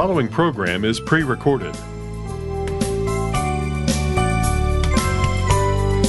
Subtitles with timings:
[0.00, 1.76] following program is pre recorded.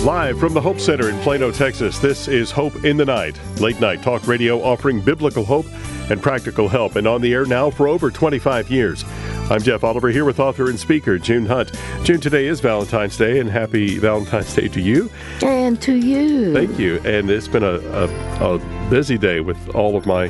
[0.05, 3.81] Live from the Hope Center in Plano, Texas, this is Hope in the Night, late
[3.81, 5.65] night talk radio offering biblical hope
[6.09, 9.03] and practical help, and on the air now for over 25 years.
[9.49, 11.73] I'm Jeff Oliver here with author and speaker June Hunt.
[12.05, 15.11] June, today is Valentine's Day, and happy Valentine's Day to you.
[15.41, 16.53] And to you.
[16.53, 17.02] Thank you.
[17.03, 20.30] And it's been a, a, a busy day with all of my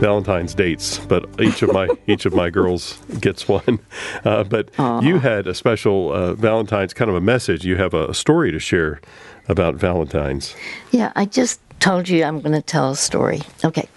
[0.00, 3.78] Valentine's dates, but each of my each of my girls gets one.
[4.24, 5.02] Uh, but Aww.
[5.02, 7.64] you had a special uh, Valentine's kind of a message.
[7.64, 9.00] You have a story to share
[9.48, 10.54] about Valentine's.
[10.90, 13.40] Yeah, I just told you I'm going to tell a story.
[13.64, 13.88] Okay,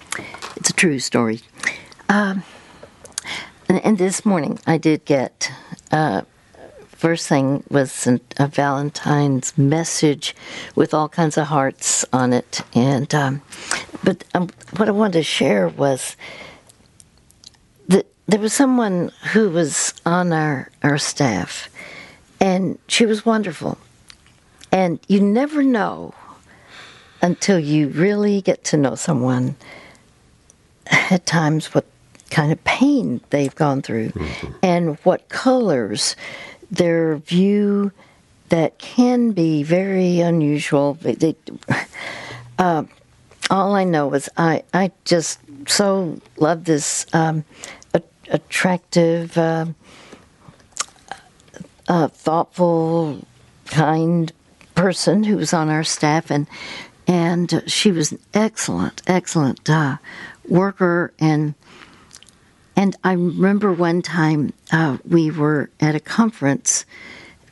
[0.56, 1.42] it's a true story.
[2.08, 2.44] Um,
[3.68, 5.52] and, and, this morning I did get.
[5.92, 6.22] Uh,
[7.00, 10.36] first thing was a Valentine's message
[10.76, 13.42] with all kinds of hearts on it, and um,
[14.04, 16.18] but um, what I wanted to share was
[17.88, 21.70] that there was someone who was on our, our staff,
[22.42, 23.78] and she was wonderful.
[24.70, 26.14] And you never know
[27.22, 29.56] until you really get to know someone
[31.10, 31.86] at times what
[32.30, 34.54] kind of pain they've gone through mm-hmm.
[34.62, 36.18] and what colors
[36.72, 37.92] their view
[38.50, 40.96] that can be very unusual.
[40.96, 41.36] They,
[42.60, 42.84] uh,
[43.50, 47.46] all I know is I, I just so love this um,
[47.94, 49.68] a, attractive, uh,
[51.88, 53.26] uh, thoughtful,
[53.66, 54.32] kind
[54.76, 56.48] person who was on our staff, and
[57.08, 59.98] and she was an excellent, excellent uh,
[60.48, 61.12] worker.
[61.20, 61.56] And
[62.80, 66.86] and I remember one time uh, we were at a conference.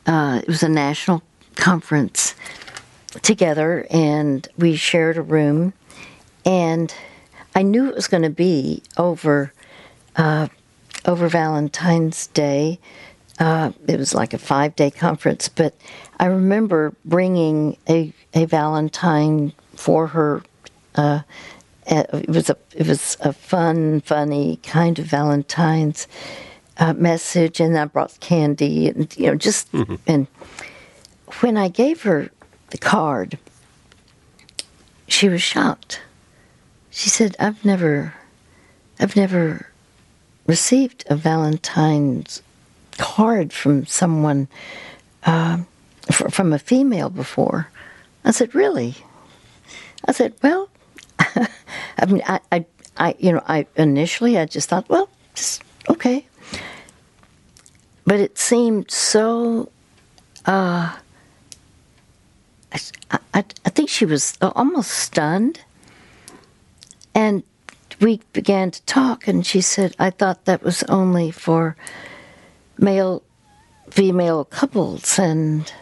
[0.06, 1.22] Uh, it was a national
[1.54, 2.34] conference
[3.20, 5.74] together, and we shared a room
[6.48, 6.94] and
[7.54, 9.52] I knew it was going to be over
[10.16, 10.48] uh,
[11.04, 12.78] over Valentine's Day.
[13.38, 15.74] Uh, it was like a five day conference, but
[16.18, 20.42] I remember bringing a a Valentine for her.
[20.94, 21.20] Uh,
[21.88, 26.06] it was a it was a fun, funny kind of Valentine's
[26.78, 29.96] uh, message, and I brought candy and you know just mm-hmm.
[30.06, 30.26] and
[31.40, 32.30] when I gave her
[32.70, 33.38] the card,
[35.06, 36.00] she was shocked
[36.98, 38.12] she said, I've never,
[38.98, 39.68] I've never
[40.48, 42.42] received a Valentine's
[42.96, 44.48] card from someone,
[45.22, 45.58] uh,
[46.10, 47.68] from a female before.
[48.24, 48.96] I said, really?
[50.06, 50.70] I said, well,
[51.98, 56.26] I mean, I, I, I, you know, I initially I just thought, well, just okay.
[58.04, 59.70] But it seemed so.
[60.46, 60.96] Uh,
[62.72, 62.78] I,
[63.10, 65.60] I, I think she was almost stunned
[67.14, 67.42] and
[68.00, 71.76] we began to talk, and she said, I thought that was only for
[72.78, 73.22] male
[73.90, 75.18] female couples.
[75.18, 75.72] And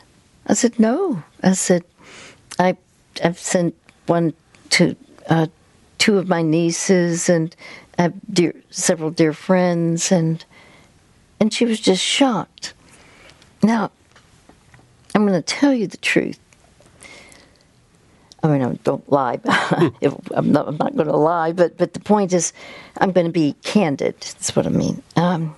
[0.46, 1.22] I said, No.
[1.42, 1.84] I said,
[2.58, 2.76] I,
[3.22, 3.74] I've sent
[4.06, 4.32] one
[4.70, 4.96] to
[5.28, 5.46] uh,
[5.98, 7.54] two of my nieces and
[7.98, 10.44] have dear, several dear friends, and
[11.40, 12.74] and she was just shocked.
[13.62, 13.90] Now,
[15.14, 16.38] I'm going to tell you the truth.
[18.42, 19.40] I mean, I don't lie.
[19.46, 22.52] I'm not, I'm not going to lie, but but the point is,
[22.98, 24.14] I'm going to be candid.
[24.20, 25.02] That's what I mean.
[25.16, 25.54] Um,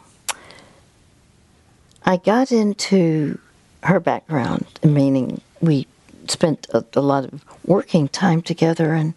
[2.04, 3.38] I got into
[3.82, 5.86] her background, meaning we
[6.28, 9.12] spent a, a lot of working time together, and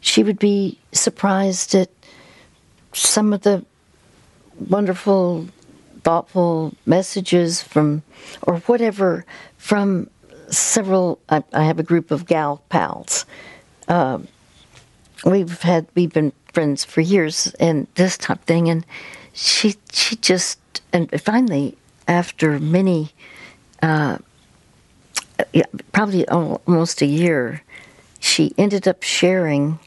[0.00, 1.90] she would be surprised at
[2.92, 3.64] some of the
[4.68, 5.48] wonderful,
[6.02, 8.02] thoughtful messages from,
[8.42, 9.24] or whatever,
[9.56, 10.08] from
[10.50, 11.18] several.
[11.28, 13.26] I, I, have a group of gal pals.
[13.86, 14.18] Uh,
[15.24, 18.68] we've had we've been friends for years, and this type thing.
[18.68, 18.86] And
[19.32, 20.58] she she just
[20.92, 21.76] and finally
[22.06, 23.10] after many,
[23.82, 24.18] uh,
[25.92, 27.62] probably almost a year,
[28.18, 29.78] she ended up sharing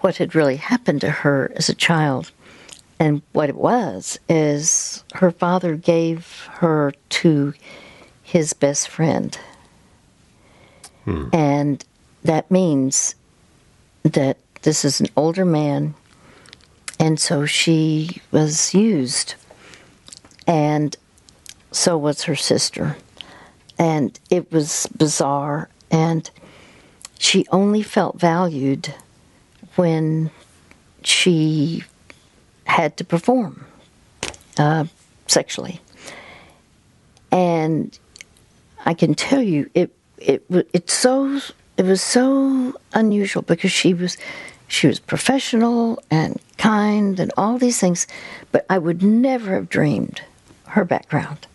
[0.00, 2.30] what had really happened to her as a child.
[2.98, 7.54] And what it was is her father gave her to
[8.22, 9.38] his best friend.
[11.04, 11.28] Hmm.
[11.32, 11.84] And
[12.24, 13.14] that means
[14.02, 15.94] that this is an older man,
[16.98, 19.34] and so she was used,
[20.46, 20.96] and
[21.72, 22.96] so was her sister.
[23.78, 26.30] And it was bizarre, and
[27.18, 28.94] she only felt valued
[29.80, 30.30] when
[31.02, 31.82] she
[32.64, 33.64] had to perform
[34.58, 34.84] uh,
[35.26, 35.80] sexually.
[37.32, 37.98] And
[38.84, 40.44] I can tell you, it it
[40.74, 41.40] it's so
[41.78, 44.18] it was so unusual because she was
[44.68, 48.06] she was professional and kind and all these things,
[48.52, 50.20] but I would never have dreamed
[50.66, 51.46] her background.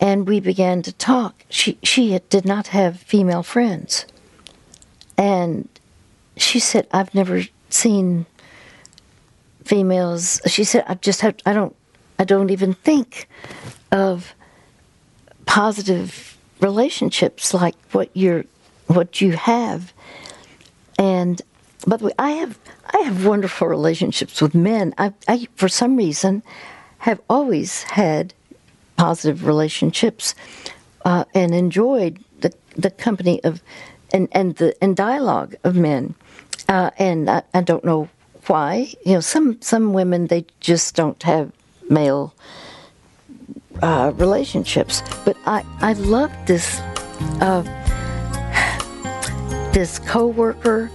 [0.00, 1.44] And we began to talk.
[1.50, 4.06] She she did not have female friends,
[5.18, 5.68] and
[6.38, 8.26] she said, "I've never seen
[9.64, 11.36] females." She said, "I just have.
[11.46, 11.74] I don't.
[12.18, 13.28] I don't even think
[13.92, 14.34] of
[15.46, 18.44] positive relationships like what you're
[18.86, 19.92] what you have."
[20.98, 21.40] And
[21.86, 22.58] by the way, I have
[22.92, 24.94] I have wonderful relationships with men.
[24.98, 26.42] I, I for some reason
[26.98, 28.34] have always had
[28.96, 30.34] positive relationships
[31.04, 33.62] uh, and enjoyed the the company of
[34.12, 36.14] and and the and dialogue of men.
[36.68, 38.08] Uh, and I, I don't know
[38.46, 38.92] why.
[39.04, 41.52] You know, some some women they just don't have
[41.88, 42.34] male
[43.82, 45.02] uh, relationships.
[45.24, 46.80] But I I love this
[47.40, 47.62] uh,
[49.72, 50.90] this coworker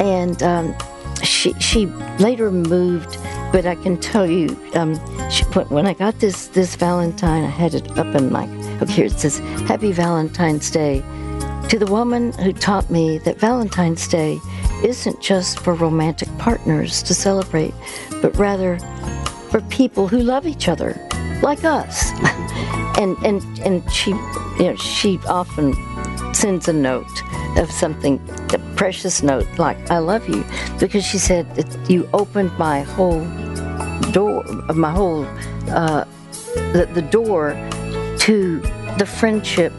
[0.00, 0.74] and um,
[1.22, 1.86] she she
[2.18, 3.18] later moved.
[3.50, 4.94] But I can tell you, um,
[5.30, 8.46] she, when I got this this Valentine, I had it up in my.
[8.82, 11.02] Okay, here it says, "Happy Valentine's Day."
[11.68, 14.40] To the woman who taught me that Valentine's Day
[14.82, 17.74] isn't just for romantic partners to celebrate,
[18.22, 18.78] but rather
[19.50, 20.98] for people who love each other,
[21.42, 22.10] like us.
[22.98, 25.74] and and and she, you know, she often
[26.32, 27.22] sends a note
[27.58, 28.18] of something,
[28.54, 30.46] a precious note like "I love you,"
[30.80, 31.46] because she said
[31.86, 33.26] you opened my whole
[34.12, 34.42] door,
[34.74, 35.26] my whole
[35.68, 36.06] uh,
[36.72, 37.50] the, the door
[38.20, 38.60] to
[38.96, 39.74] the friendship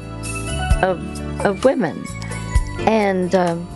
[0.84, 2.04] of of women,
[2.80, 3.68] and um,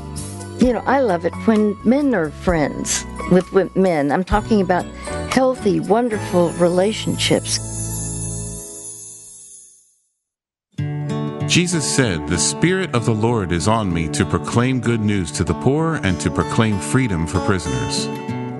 [0.59, 4.11] you know I love it when men are friends with, with men.
[4.11, 4.85] I'm talking about
[5.31, 7.59] healthy, wonderful relationships.
[11.47, 15.43] Jesus said, The Spirit of the Lord is on me to proclaim good news to
[15.43, 18.07] the poor and to proclaim freedom for prisoners.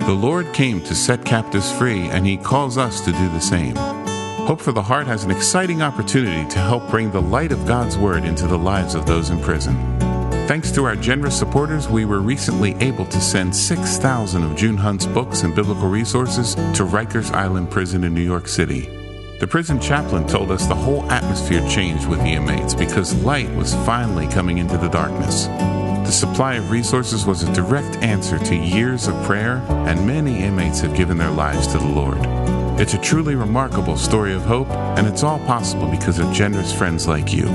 [0.06, 4.03] The Lord came to set captives free, and He calls us to do the same.
[4.46, 7.96] Hope for the Heart has an exciting opportunity to help bring the light of God's
[7.96, 9.74] Word into the lives of those in prison.
[10.46, 15.06] Thanks to our generous supporters, we were recently able to send 6,000 of June Hunt's
[15.06, 18.82] books and biblical resources to Rikers Island Prison in New York City.
[19.40, 23.74] The prison chaplain told us the whole atmosphere changed with the inmates because light was
[23.86, 25.46] finally coming into the darkness.
[26.04, 30.80] The supply of resources was a direct answer to years of prayer, and many inmates
[30.80, 32.18] have given their lives to the Lord.
[32.78, 37.08] It's a truly remarkable story of hope, and it's all possible because of generous friends
[37.08, 37.46] like you.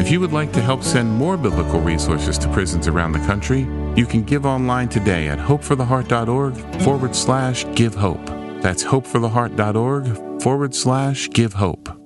[0.00, 3.68] If you would like to help send more biblical resources to prisons around the country,
[3.94, 8.26] you can give online today at hopefortheheart.org forward slash give hope.
[8.62, 12.05] That's hopefortheheart.org forward slash give hope.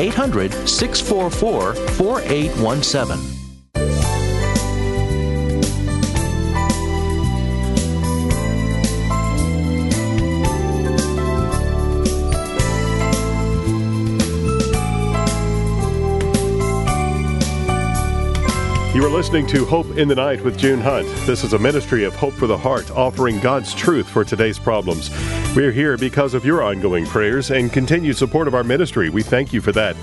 [0.00, 3.39] 800 644 4817.
[18.92, 21.06] You are listening to Hope in the Night with June Hunt.
[21.24, 25.10] This is a ministry of Hope for the Heart, offering God's truth for today's problems.
[25.54, 29.08] We're here because of your ongoing prayers and continued support of our ministry.
[29.08, 29.94] We thank you for that.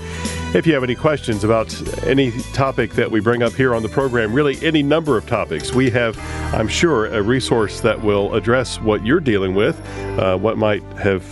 [0.54, 1.70] If you have any questions about
[2.04, 5.74] any topic that we bring up here on the program, really any number of topics,
[5.74, 6.18] we have,
[6.54, 9.78] I'm sure, a resource that will address what you're dealing with,
[10.18, 11.22] uh, what might have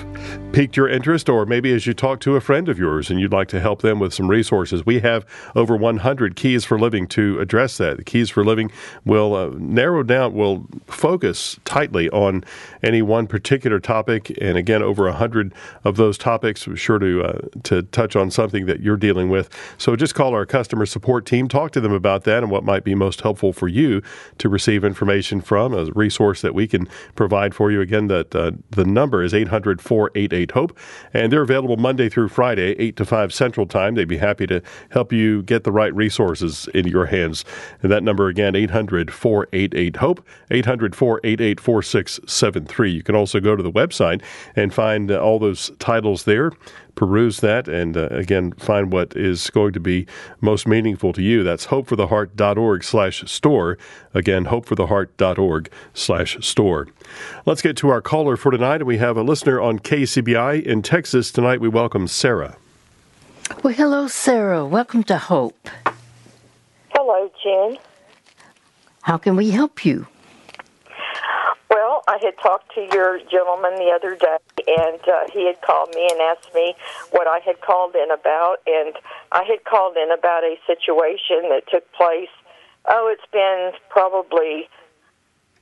[0.53, 3.33] piqued your interest, or maybe as you talk to a friend of yours and you'd
[3.33, 4.87] like to help them with some resources.
[4.87, 7.99] We have over 100 keys for living to address that.
[7.99, 8.71] The Keys for Living
[9.05, 12.45] will uh, narrow down, will focus tightly on
[12.83, 15.53] any one particular topic, and again, over a hundred
[15.85, 16.67] of those topics.
[16.67, 19.49] We're sure to uh, to touch on something that you're dealing with.
[19.79, 22.83] So just call our customer support team, talk to them about that, and what might
[22.83, 24.03] be most helpful for you
[24.39, 27.81] to receive information from a resource that we can provide for you.
[27.81, 30.77] Again, that uh, the number is 800 488 HOPE,
[31.15, 33.95] and they're available Monday through Friday, 8 to 5 Central Time.
[33.95, 34.61] They'd be happy to
[34.91, 37.45] help you get the right resources in your hands.
[37.83, 42.91] And that number again, 800 488 HOPE, 800 488 4673.
[42.91, 44.21] You can also go to the website
[44.57, 46.51] and find all those titles there
[46.97, 50.07] peruse that and uh, again find what is going to be
[50.41, 51.45] most meaningful to you.
[51.45, 53.79] That's hopefortheheart.org slash store.
[54.13, 56.89] Again hopefortheheart.org slash store.
[57.45, 58.85] Let's get to our caller for tonight.
[58.85, 61.31] We have a listener on kcbi in texas.
[61.31, 62.57] Tonight we welcome sarah.
[63.63, 64.67] Well hello sarah.
[64.67, 65.69] Welcome to hope.
[66.89, 67.79] Hello jen.
[69.03, 70.09] How can we help you?
[70.09, 70.16] well,
[72.09, 74.37] I had talked to your gentleman the other day,
[74.67, 76.75] and uh, he had called me and asked me
[77.11, 78.95] what I had called in about, and
[79.33, 82.31] I had called in about a situation that took place.
[82.85, 84.69] Oh, it's been probably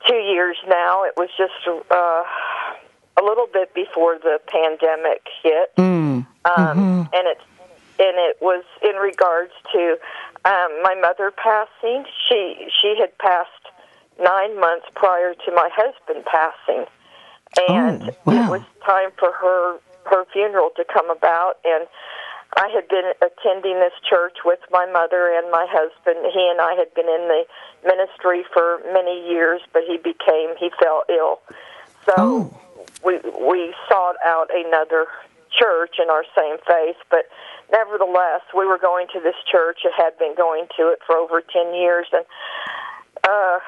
[0.06, 1.04] two years now.
[1.04, 2.22] It was just uh,
[3.16, 5.82] a little bit before the pandemic hit, mm.
[5.84, 7.02] um, mm-hmm.
[7.14, 7.38] and it
[7.96, 9.96] and it was in regards to
[10.44, 12.04] um, my mother passing.
[12.28, 13.63] She she had passed
[14.20, 16.86] nine months prior to my husband passing,
[17.68, 18.46] and oh, wow.
[18.46, 21.54] it was time for her her funeral to come about.
[21.64, 21.86] And
[22.56, 26.24] I had been attending this church with my mother and my husband.
[26.32, 27.44] He and I had been in the
[27.84, 31.40] ministry for many years, but he became he fell ill,
[32.06, 32.60] so oh.
[33.04, 35.06] we we sought out another
[35.58, 37.28] church in our same faith, but
[37.70, 39.80] nevertheless, we were going to this church.
[39.84, 42.24] It had been going to it for over ten years, and
[43.28, 43.58] uh,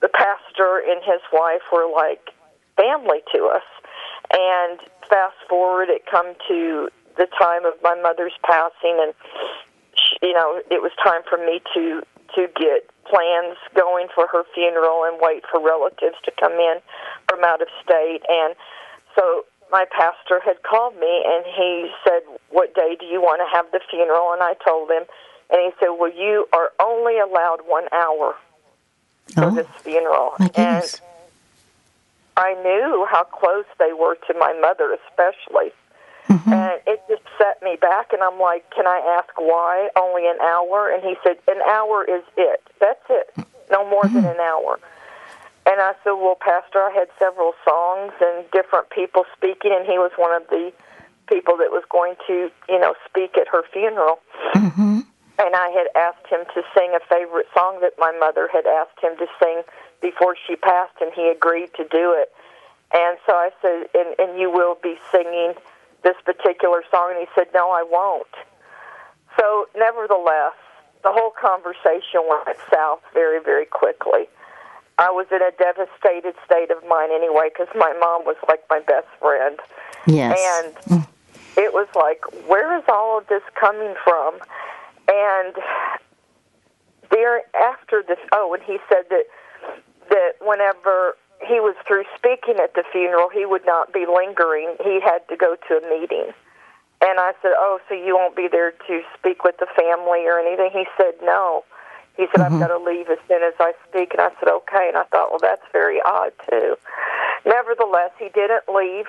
[0.00, 2.30] the pastor and his wife were like
[2.76, 3.66] family to us.
[4.30, 4.78] And
[5.08, 9.14] fast forward, it come to the time of my mother's passing, and
[10.22, 12.02] you know, it was time for me to
[12.36, 16.76] to get plans going for her funeral and wait for relatives to come in
[17.26, 18.20] from out of state.
[18.28, 18.54] And
[19.16, 23.48] so my pastor had called me and he said, "What day do you want to
[23.56, 25.04] have the funeral?" And I told him,
[25.50, 28.36] and he said, "Well, you are only allowed one hour
[29.34, 30.34] for oh, this funeral.
[30.38, 31.00] my and.
[32.36, 35.72] I knew how close they were to my mother, especially.
[36.28, 36.52] Mhm.
[36.52, 40.38] And it just set me back, and I'm like, "Can I ask why only an
[40.40, 42.62] hour?" And he said, "An hour is it.
[42.78, 43.34] That's it.
[43.70, 44.78] No more than an hour."
[45.66, 49.98] And I said, "Well, Pastor, I had several songs and different people speaking, and he
[49.98, 50.72] was one of the
[51.26, 54.20] people that was going to, you know, speak at her funeral."
[54.54, 55.06] Mhm.
[55.38, 58.98] And I had asked him to sing a favorite song that my mother had asked
[59.00, 59.62] him to sing
[60.02, 62.32] before she passed, and he agreed to do it.
[62.92, 65.54] And so I said, and, and you will be singing
[66.02, 67.12] this particular song?
[67.16, 68.26] And he said, no, I won't.
[69.38, 70.54] So, nevertheless,
[71.02, 74.28] the whole conversation went south very, very quickly.
[74.98, 78.80] I was in a devastated state of mind anyway because my mom was like my
[78.80, 79.58] best friend.
[80.06, 80.74] Yes.
[80.90, 81.06] And
[81.56, 84.40] it was like, where is all of this coming from?
[85.08, 85.54] And
[87.10, 89.24] there, after this, oh, and he said that
[90.10, 94.74] that whenever he was through speaking at the funeral, he would not be lingering.
[94.82, 96.32] He had to go to a meeting.
[97.00, 100.38] And I said, "Oh, so you won't be there to speak with the family or
[100.38, 101.64] anything?" He said, "No."
[102.16, 104.88] He said, "I've got to leave as soon as I speak." And I said, "Okay."
[104.88, 106.76] And I thought, "Well, that's very odd too."
[107.46, 109.06] Nevertheless, he didn't leave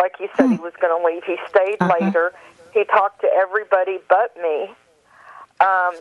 [0.00, 1.24] like he said he was going to leave.
[1.24, 1.92] He stayed Uh-huh.
[2.00, 2.32] later.
[2.72, 4.72] He talked to everybody but me.
[5.60, 5.94] Um,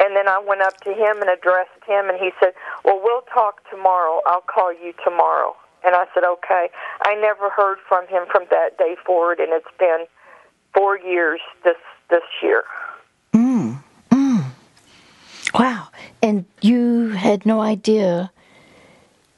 [0.00, 2.54] and then I went up to him and addressed him, and he said,
[2.84, 4.20] "Well, we'll talk tomorrow.
[4.26, 6.70] I'll call you tomorrow." And I said, "Okay."
[7.02, 10.06] I never heard from him from that day forward, and it's been
[10.74, 11.76] four years this
[12.10, 12.64] this year.
[13.32, 14.44] Mm, mm.
[15.54, 15.88] Wow.
[16.22, 18.30] And you had no idea.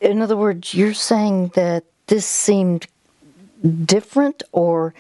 [0.01, 2.87] In other words, you're saying that this seemed
[3.85, 4.95] different or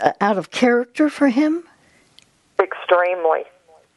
[0.00, 1.64] uh, out of character for him?
[2.60, 3.44] Extremely,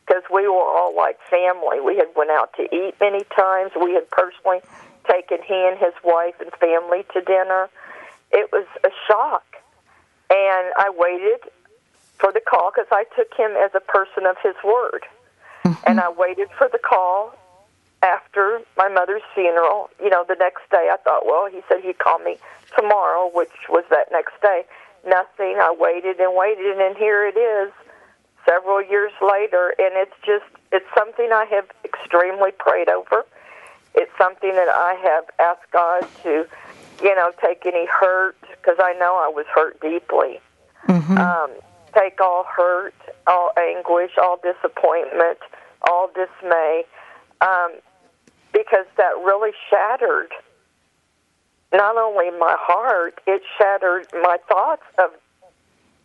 [0.07, 1.81] because we were all like family.
[1.81, 3.71] We had went out to eat many times.
[3.79, 4.61] We had personally
[5.09, 7.69] taken he and his wife and family to dinner.
[8.31, 9.45] It was a shock,
[10.29, 11.51] and I waited
[12.19, 15.03] for the call because I took him as a person of his word,
[15.63, 15.79] mm-hmm.
[15.85, 17.35] and I waited for the call
[18.01, 19.89] after my mother's funeral.
[20.01, 22.37] You know, the next day I thought, well, he said he'd call me
[22.75, 24.65] tomorrow, which was that next day.
[25.05, 25.55] Nothing.
[25.59, 27.71] I waited and waited, and here it is,
[28.47, 33.25] several years later, and it's just it's something I have extremely prayed over.
[33.95, 36.45] It's something that I have asked God to,
[37.03, 40.39] you know, take any hurt because I know I was hurt deeply.
[40.87, 41.17] Mm-hmm.
[41.17, 41.51] Um,
[41.93, 42.93] take all hurt,
[43.25, 45.39] all anguish, all disappointment,
[45.89, 46.83] all dismay,
[47.41, 47.73] um,
[48.53, 50.31] because that really shattered
[51.73, 55.11] not only my heart, it shattered my thoughts of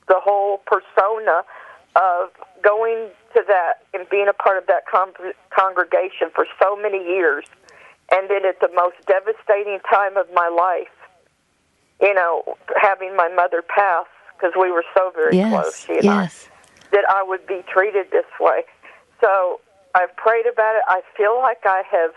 [0.08, 1.44] the whole persona
[1.96, 2.30] of
[2.62, 5.12] going to that and being a part of that con-
[5.50, 7.44] congregation for so many years,
[8.10, 10.92] and then at the most devastating time of my life,
[12.00, 12.42] you know,
[12.80, 14.06] having my mother pass
[14.36, 16.48] because we were so very yes, close, she and yes.
[16.48, 18.62] I, that I would be treated this way.
[19.20, 19.60] So
[19.94, 20.82] I've prayed about it.
[20.88, 22.12] I feel like I have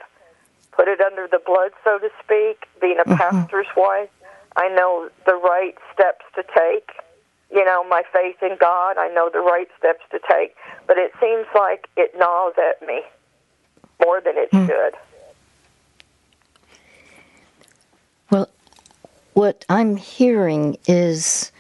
[0.71, 3.15] put it under the blood, so to speak, being a Mm-hmm.
[3.15, 4.09] pastor's wife.
[4.57, 6.91] I know the right steps to take.
[7.51, 10.55] You know, my faith in God, I know the right steps to take.
[10.87, 13.01] But it seems like it gnaws at me
[14.03, 14.65] more than it Hmm.
[14.67, 14.93] should.
[18.31, 18.49] Well,
[19.33, 21.51] what I'm hearing is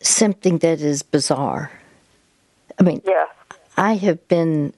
[0.00, 1.70] something that is bizarre.
[2.78, 3.02] I mean.
[3.76, 4.72] I have been,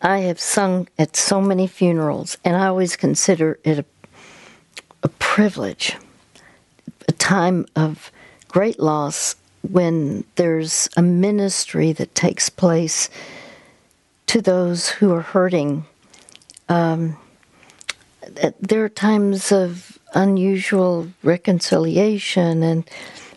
[0.00, 3.84] I have sung at so many funerals, and I always consider it a,
[5.02, 5.96] a privilege,
[7.08, 8.12] a time of
[8.52, 9.34] great loss
[9.70, 13.08] when there's a ministry that takes place
[14.26, 15.84] to those who are hurting.
[16.68, 17.16] Um,
[18.60, 22.88] there are times of unusual reconciliation and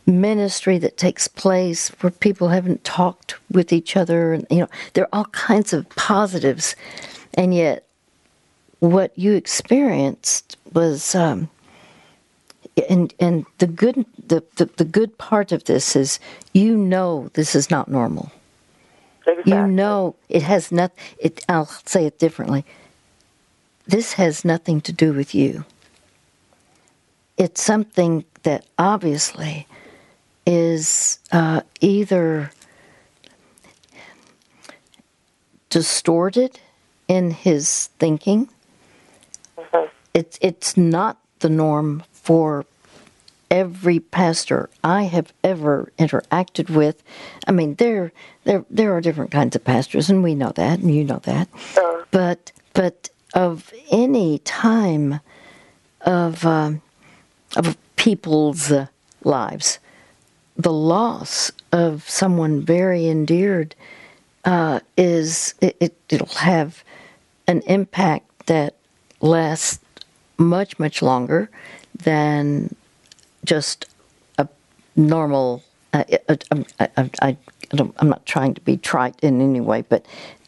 [0.06, 5.06] ministry that takes place where people haven't talked with each other and you know there
[5.06, 6.76] are all kinds of positives
[7.34, 7.88] and yet
[8.80, 11.50] what you experienced was um,
[12.90, 16.20] and and the good the, the, the good part of this is
[16.54, 18.32] you know this is not normal.
[19.28, 19.54] Exactly.
[19.54, 22.66] you know it has not it i'll say it differently.
[23.88, 25.64] This has nothing to do with you.
[27.38, 29.68] It's something that obviously
[30.46, 32.52] is uh, either
[35.70, 36.60] distorted
[37.08, 38.50] in his thinking.
[40.14, 42.66] It's it's not the norm for
[43.52, 47.04] every pastor I have ever interacted with.
[47.48, 48.12] I mean, there
[48.44, 51.48] there there are different kinds of pastors, and we know that, and you know that.
[52.12, 55.20] But but of any time
[56.02, 56.82] of um,
[57.56, 58.88] of people's uh,
[59.24, 59.80] lives,
[60.58, 63.76] the loss of someone very endeared
[64.46, 66.84] uh, is it, it, it'll have
[67.48, 68.76] an impact that
[69.22, 69.80] lasts
[70.38, 71.50] much much longer
[71.96, 72.76] than
[73.46, 73.86] just
[74.38, 74.48] a
[74.96, 75.64] normal.
[75.94, 76.38] Uh, I,
[76.80, 77.38] I, I, I
[77.70, 80.06] don't, I'm not trying to be trite in any way, but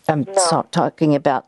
[0.07, 1.47] I'm so, talking about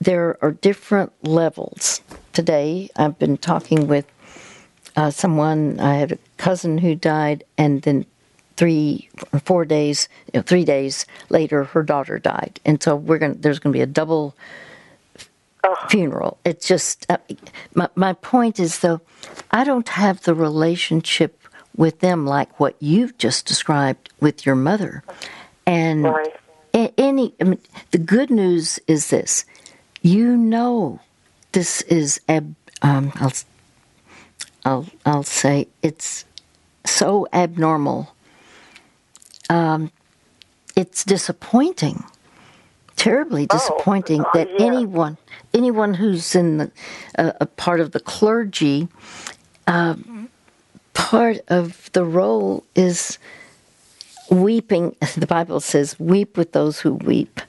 [0.00, 2.02] there are different levels.
[2.32, 4.06] Today, I've been talking with
[4.96, 5.80] uh, someone.
[5.80, 8.04] I had a cousin who died, and then
[8.56, 13.18] three or four days, you know, three days later, her daughter died, and so we're
[13.18, 13.34] going.
[13.40, 14.36] There's going to be a double
[15.88, 16.38] funeral.
[16.44, 17.18] It's just uh,
[17.74, 19.00] my my point is though,
[19.50, 21.40] I don't have the relationship
[21.76, 25.02] with them like what you've just described with your mother,
[25.66, 26.34] and Right.
[26.74, 27.34] any.
[27.40, 29.44] I mean, the good news is this:
[30.02, 31.00] you know,
[31.52, 32.54] this is ab.
[32.82, 33.32] Um, I'll
[34.64, 36.24] I'll I'll say it's
[36.84, 38.14] so abnormal.
[39.48, 39.92] Um,
[40.74, 42.04] it's disappointing
[42.96, 44.66] terribly disappointing oh, that yeah.
[44.66, 45.16] anyone
[45.54, 46.70] anyone who's in the,
[47.18, 48.88] uh, a part of the clergy
[49.66, 49.94] uh,
[50.94, 53.18] part of the role is
[54.30, 57.40] weeping the bible says weep with those who weep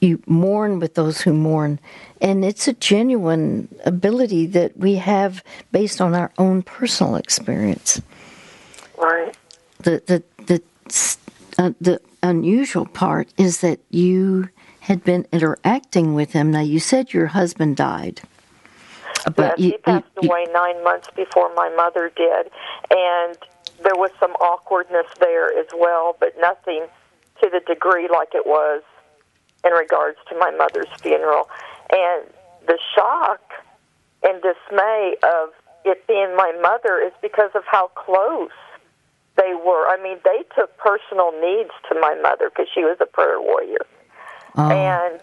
[0.00, 1.78] you mourn with those who mourn
[2.20, 5.42] and it's a genuine ability that we have
[5.72, 8.02] based on our own personal experience
[8.98, 9.34] Right.
[9.78, 10.62] the the the
[11.58, 14.48] uh, the unusual part is that you
[14.86, 16.52] had been interacting with him.
[16.52, 20.46] Now you said your husband died, uh, Yes, but you, he passed you- you- away
[20.52, 22.50] nine months before my mother did,
[22.90, 23.36] and
[23.82, 26.86] there was some awkwardness there as well, but nothing
[27.42, 28.82] to the degree like it was
[29.64, 31.50] in regards to my mother's funeral.
[31.90, 32.22] And
[32.66, 33.42] the shock
[34.22, 35.50] and dismay of
[35.84, 38.50] it being my mother is because of how close
[39.36, 39.88] they were.
[39.88, 43.84] I mean, they took personal needs to my mother because she was a prayer warrior
[44.56, 45.20] oh, and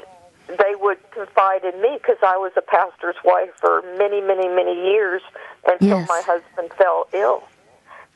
[0.48, 4.76] they would confide in me because I was a pastor's wife for many, many, many
[4.92, 5.22] years
[5.66, 6.10] until Yes.
[6.10, 7.44] my husband fell ill.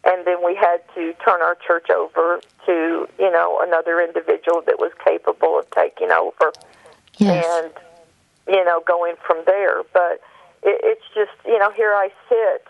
[0.04, 4.78] and then we had to turn our church over to you know another individual that
[4.80, 6.54] was capable of taking over
[7.18, 7.46] Yes.
[7.66, 7.72] and
[8.48, 10.22] you know going from there but
[10.64, 12.64] it, it's just you know here i sit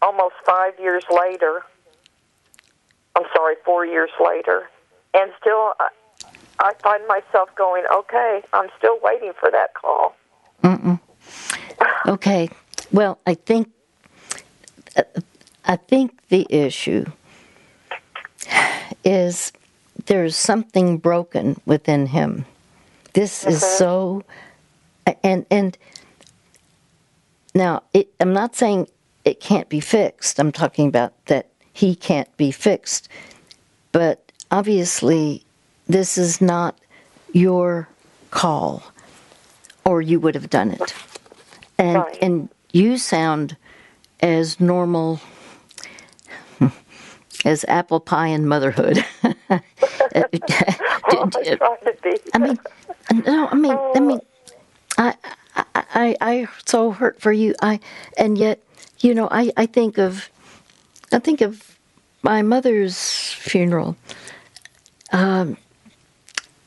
[0.00, 1.62] almost five years later
[3.16, 4.70] i'm sorry four years later
[5.14, 5.88] and still uh,
[6.60, 10.14] i, find myself going okay i'm still waiting for that call
[12.06, 12.48] Okay.
[12.92, 13.70] Well, I think
[14.96, 15.02] uh,
[15.64, 17.04] I think the issue
[19.04, 19.52] is
[20.06, 22.44] there's something broken within him.
[23.12, 24.24] This is so
[25.22, 25.76] and and
[27.54, 28.88] now it, I'm not saying
[29.24, 30.38] it can't be fixed.
[30.38, 33.08] I'm talking about that he can't be fixed.
[33.92, 35.45] But obviously
[35.86, 36.78] this is not
[37.32, 37.88] your
[38.30, 38.82] call
[39.84, 40.94] or you would have done it
[41.78, 42.18] and Right.
[42.20, 43.56] and you sound
[44.20, 45.20] as normal
[47.44, 49.04] as apple pie and motherhood.
[49.22, 52.58] oh, i try to be I mean,
[53.26, 54.20] no, I mean, I mean,
[54.98, 55.14] I,
[55.54, 57.54] I, I, I so hurt for you.
[57.62, 57.78] I,
[58.18, 58.60] and yet,
[59.00, 60.28] you know, I, I think of,
[61.12, 61.78] I think of
[62.22, 63.96] my mother's funeral.
[65.12, 65.56] Um,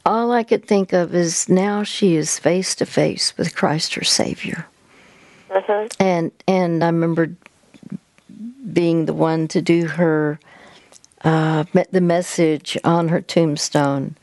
[0.05, 4.03] all I could think of is now she is face to face with Christ her
[4.03, 4.65] Savior.
[5.99, 7.31] And and I remember
[8.73, 10.39] being the one to do her
[11.23, 14.15] uh, the message on her tombstone,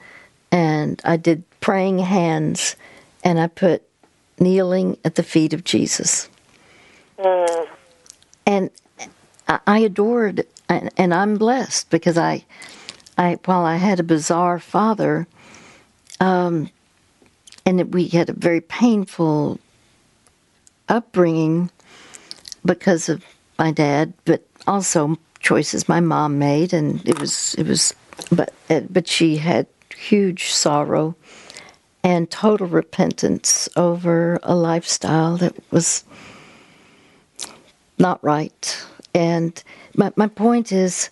[0.50, 2.76] and I did praying hands,
[3.24, 3.82] and I put
[4.40, 6.28] kneeling at the feet of Jesus,
[8.46, 8.70] and
[9.48, 12.44] I- I adored, and, and I'm blessed because I,
[13.18, 15.26] I while I had a bizarre father,
[16.20, 16.70] um,
[17.64, 19.58] and we had a very painful
[20.88, 21.70] upbringing
[22.64, 23.24] because of
[23.58, 27.94] my dad, but also choices my mom made, and it was it was,
[28.30, 31.14] but uh, but she had huge sorrow
[32.04, 36.04] and total repentance over a lifestyle that was
[37.98, 38.84] not right.
[39.14, 39.62] And
[39.96, 41.10] my my point is,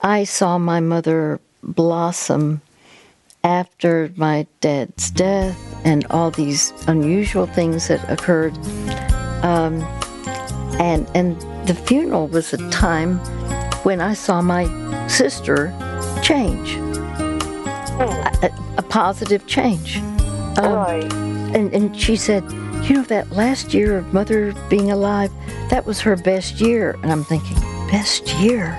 [0.00, 2.62] I saw my mother blossom
[3.44, 8.56] after my dad's death and all these unusual things that occurred
[9.42, 9.82] um,
[10.78, 13.18] and and the funeral was a time
[13.84, 14.66] when I saw my
[15.08, 15.72] sister
[16.22, 16.74] change,
[18.00, 19.98] a, a positive change.
[20.58, 22.44] Um, right and and she said,
[22.84, 25.30] you know, that last year of mother being alive,
[25.68, 26.96] that was her best year.
[27.02, 27.56] And I'm thinking,
[27.90, 28.78] best year?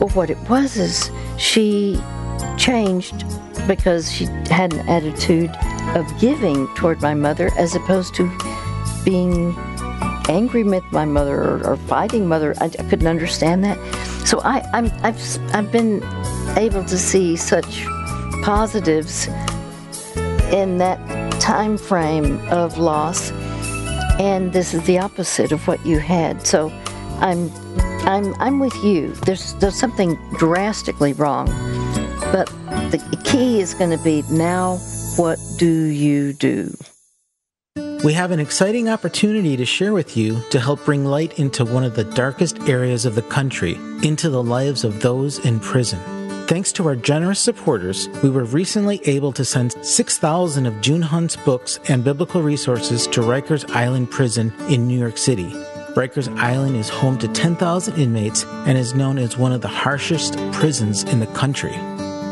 [0.00, 2.00] Well, what it was is she
[2.56, 3.24] changed
[3.68, 5.54] because she had an attitude
[5.94, 8.26] of giving toward my mother as opposed to
[9.04, 9.54] being
[10.28, 12.54] angry with my mother or, or fighting mother.
[12.60, 13.78] I, I couldn't understand that.
[14.26, 16.02] So I, I'm, I've, I've been
[16.56, 17.84] able to see such
[18.42, 19.28] positives
[20.52, 20.98] in that
[21.40, 23.30] time frame of loss,
[24.18, 26.46] and this is the opposite of what you had.
[26.46, 26.70] So
[27.20, 27.50] I'm,
[28.06, 29.12] I'm, I'm with you.
[29.26, 31.46] There's, there's something drastically wrong,
[32.32, 32.52] but
[32.90, 34.76] the key is going to be now.
[35.16, 36.74] What do you do?
[38.04, 41.82] We have an exciting opportunity to share with you to help bring light into one
[41.82, 45.98] of the darkest areas of the country, into the lives of those in prison.
[46.46, 51.36] Thanks to our generous supporters, we were recently able to send 6,000 of June Hunt's
[51.36, 55.50] books and biblical resources to Rikers Island Prison in New York City.
[55.94, 60.38] Rikers Island is home to 10,000 inmates and is known as one of the harshest
[60.52, 61.76] prisons in the country.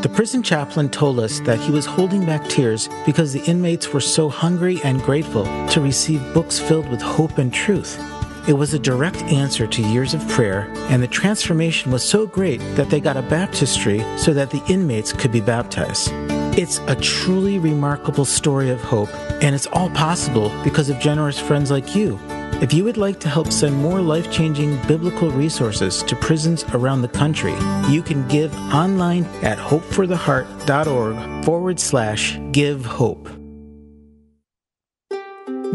[0.03, 3.99] The prison chaplain told us that he was holding back tears because the inmates were
[3.99, 7.99] so hungry and grateful to receive books filled with hope and truth.
[8.47, 12.59] It was a direct answer to years of prayer, and the transformation was so great
[12.75, 16.11] that they got a baptistry so that the inmates could be baptized.
[16.55, 21.71] It's a truly remarkable story of hope, and it's all possible because of generous friends
[21.71, 22.19] like you.
[22.59, 27.03] If you would like to help send more life changing biblical resources to prisons around
[27.03, 27.53] the country,
[27.87, 33.29] you can give online at hopefortheheart.org forward slash give hope.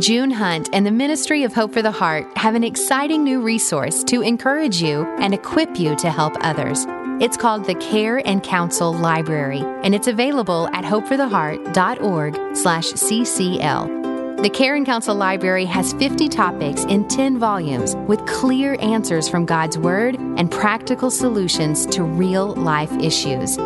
[0.01, 4.03] June Hunt and the Ministry of Hope for the Heart have an exciting new resource
[4.05, 6.85] to encourage you and equip you to help others.
[7.21, 14.02] It's called the Care and Counsel Library, and it's available at hopefortheheart.org slash ccl.
[14.43, 19.47] The Care and Counsel Library has 50 topics in 10 volumes with clear answers from
[19.47, 23.57] God's Word and practical solutions to real life issues.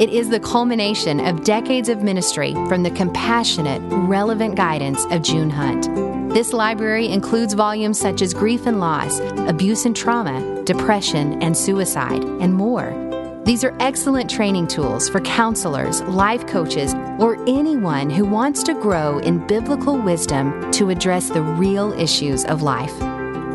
[0.00, 5.50] It is the culmination of decades of ministry from the compassionate, relevant guidance of June
[5.50, 6.32] Hunt.
[6.32, 12.24] This library includes volumes such as Grief and Loss, Abuse and Trauma, depression, and suicide,
[12.24, 13.11] and more.
[13.44, 19.18] These are excellent training tools for counselors, life coaches, or anyone who wants to grow
[19.18, 22.96] in biblical wisdom to address the real issues of life.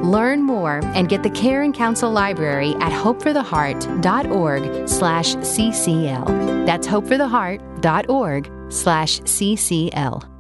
[0.03, 6.65] Learn more and get the Care and Counsel Library at hopefortheheart.org slash ccl.
[6.65, 10.36] That's hopefortheheart.org slash ccl.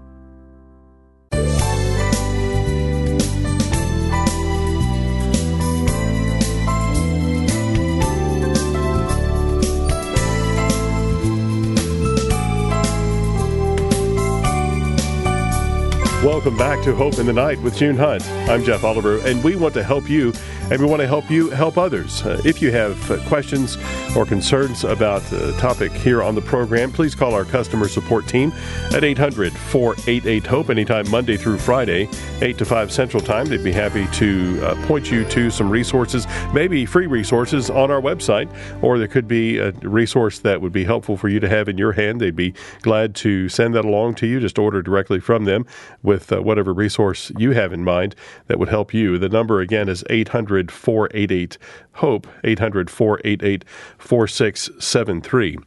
[16.23, 18.27] Welcome back to Hope in the Night with June Hunt.
[18.49, 20.33] I'm Jeff Oliver, and we want to help you,
[20.71, 22.23] and we want to help you help others.
[22.23, 23.77] Uh, if you have uh, questions
[24.15, 28.51] or concerns about the topic here on the program, please call our customer support team
[28.95, 32.09] at 800 488 HOPE anytime Monday through Friday,
[32.41, 33.45] 8 to 5 Central Time.
[33.45, 38.01] They'd be happy to uh, point you to some resources, maybe free resources on our
[38.01, 38.51] website,
[38.81, 41.77] or there could be a resource that would be helpful for you to have in
[41.77, 42.19] your hand.
[42.19, 44.39] They'd be glad to send that along to you.
[44.39, 45.67] Just order directly from them
[46.07, 48.15] with uh, whatever resource you have in mind
[48.47, 49.17] that would help you.
[49.19, 51.57] The number again is 800 488
[51.91, 53.65] HOPE, 800 488
[53.97, 55.57] 4673.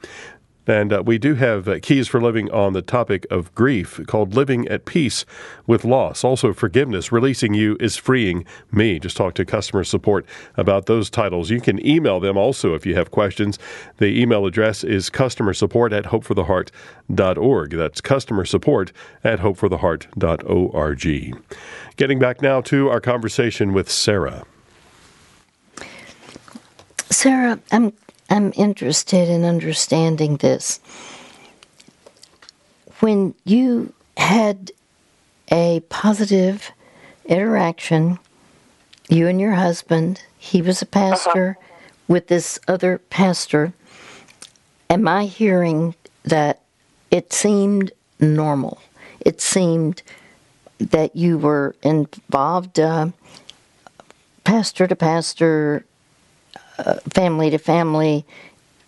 [0.67, 4.35] And uh, we do have uh, keys for living on the topic of grief called
[4.35, 5.25] Living at Peace
[5.67, 6.23] with Loss.
[6.23, 8.99] Also, Forgiveness, Releasing You is Freeing Me.
[8.99, 11.51] Just talk to customer support about those titles.
[11.51, 13.59] You can email them also if you have questions.
[13.99, 17.71] The email address is customer support at hopefortheheart.org.
[17.71, 18.93] That's customer support
[19.25, 21.43] at hopefortheheart.org.
[21.97, 24.45] Getting back now to our conversation with Sarah.
[27.11, 27.93] Sarah, I'm
[28.31, 30.79] I'm interested in understanding this.
[33.01, 34.71] When you had
[35.51, 36.71] a positive
[37.25, 38.21] interaction,
[39.09, 41.67] you and your husband, he was a pastor uh-huh.
[42.07, 43.73] with this other pastor,
[44.89, 46.63] am I hearing that
[47.11, 47.91] it seemed
[48.21, 48.81] normal?
[49.21, 50.03] It seemed
[50.79, 53.09] that you were involved uh,
[54.45, 55.85] pastor to pastor,
[56.87, 58.25] uh, family to family,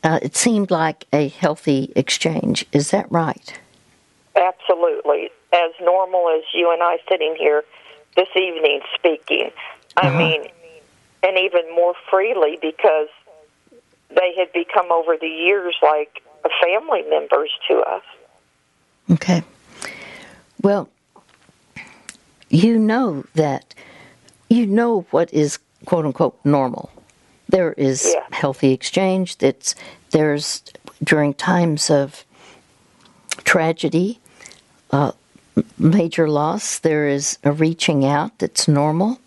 [0.03, 2.67] uh, it seemed like a healthy exchange.
[2.73, 3.59] Is that right?
[4.35, 5.31] Absolutely.
[5.53, 7.65] As normal as you and I sitting here
[8.17, 9.51] this evening speaking.
[9.97, 10.19] I uh-huh.
[10.19, 10.47] mean,
[11.23, 13.09] and even more freely because
[14.11, 16.23] they had become over the years like
[16.63, 18.03] family members to us.
[19.11, 19.43] Okay.
[20.63, 20.89] Well,
[22.49, 23.75] you know that
[24.49, 26.91] you know what is quote unquote normal.
[27.53, 28.25] There is yeah.
[28.31, 29.37] healthy exchange.
[29.37, 29.75] That's
[30.11, 30.63] there's
[31.05, 32.25] during times of
[33.45, 34.21] tragedy,
[34.91, 35.13] uh,
[35.79, 36.79] major loss.
[36.79, 39.21] There is a reaching out that's normal.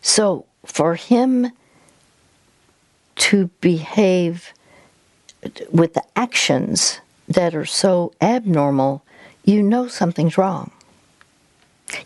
[0.00, 1.52] So for him
[3.14, 4.52] to behave
[5.70, 9.04] with the actions that are so abnormal,
[9.44, 10.72] you know something's wrong.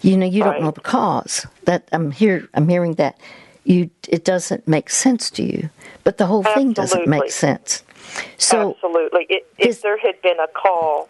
[0.02, 1.46] You know you don't know the cause.
[1.64, 2.50] That I'm here.
[2.52, 3.18] I'm hearing that
[3.66, 5.70] you it doesn't make sense to you.
[6.04, 6.62] But the whole Absolutely.
[6.62, 7.82] thing doesn't make sense.
[8.38, 9.26] So Absolutely.
[9.28, 11.08] It, if there had been a call,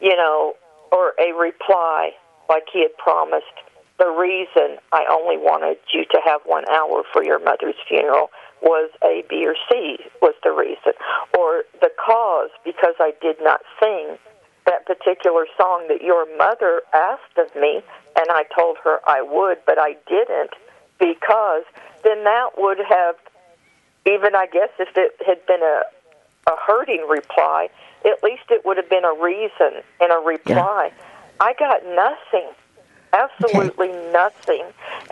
[0.00, 0.54] you know,
[0.92, 2.10] or a reply
[2.48, 3.46] like he had promised,
[3.98, 8.30] the reason I only wanted you to have one hour for your mother's funeral
[8.62, 10.92] was A, B, or C was the reason.
[11.36, 14.18] Or the cause because I did not sing
[14.66, 17.82] that particular song that your mother asked of me,
[18.16, 20.50] and I told her I would, but I didn't
[20.98, 21.64] because
[22.04, 23.16] then that would have,
[24.06, 25.82] even I guess if it had been a,
[26.46, 27.68] a hurting reply,
[28.04, 30.90] at least it would have been a reason and a reply.
[30.92, 31.02] Yeah.
[31.40, 32.48] I got nothing,
[33.12, 34.12] absolutely okay.
[34.12, 34.64] nothing.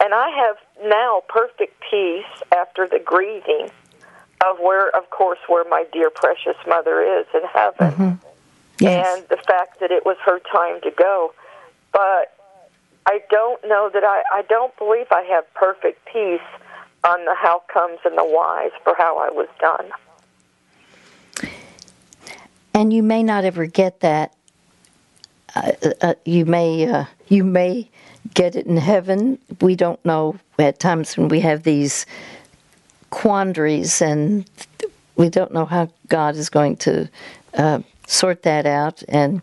[0.02, 0.56] And I have
[0.88, 2.24] now perfect peace
[2.56, 3.70] after the grieving
[4.46, 7.90] of where, of course, where my dear precious mother is in heaven.
[7.90, 8.26] Mm-hmm.
[8.78, 9.18] Yes.
[9.18, 11.32] And the fact that it was her time to go.
[11.92, 12.33] But
[13.06, 16.40] I don't know that I, I don't believe I have perfect peace
[17.04, 19.90] on the how comes and the whys for how I was done.
[22.72, 24.34] And you may not ever get that.
[25.54, 27.88] Uh, uh, you may uh, you may
[28.32, 29.38] get it in heaven.
[29.60, 32.06] We don't know at times when we have these
[33.10, 34.48] quandaries and
[35.14, 37.08] we don't know how God is going to
[37.56, 39.42] uh, sort that out, and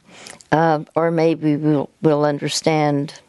[0.51, 3.21] uh, or maybe we'll we'll understand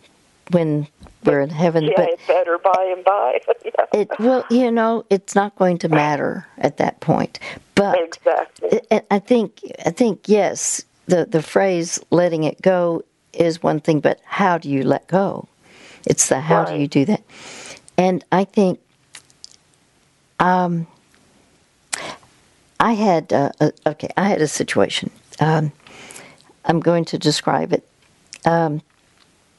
[0.53, 0.87] when
[1.25, 1.85] we're in heaven.
[1.85, 3.41] Yeah, but it's better by and by.
[3.65, 4.01] yeah.
[4.01, 7.39] It well, you know, it's not going to matter at that point.
[7.75, 8.81] But exactly.
[9.11, 14.21] I think I think yes, the the phrase "letting it go" is one thing, but
[14.25, 15.49] how do you let go?
[16.07, 16.75] It's the how right.
[16.75, 17.23] do you do that?
[17.99, 18.81] And I think
[20.41, 20.87] Um,
[22.81, 23.53] I had uh,
[23.87, 24.09] okay.
[24.17, 25.11] I had a situation.
[25.41, 25.73] Um,
[26.65, 27.87] I'm going to describe it.
[28.45, 28.83] Um,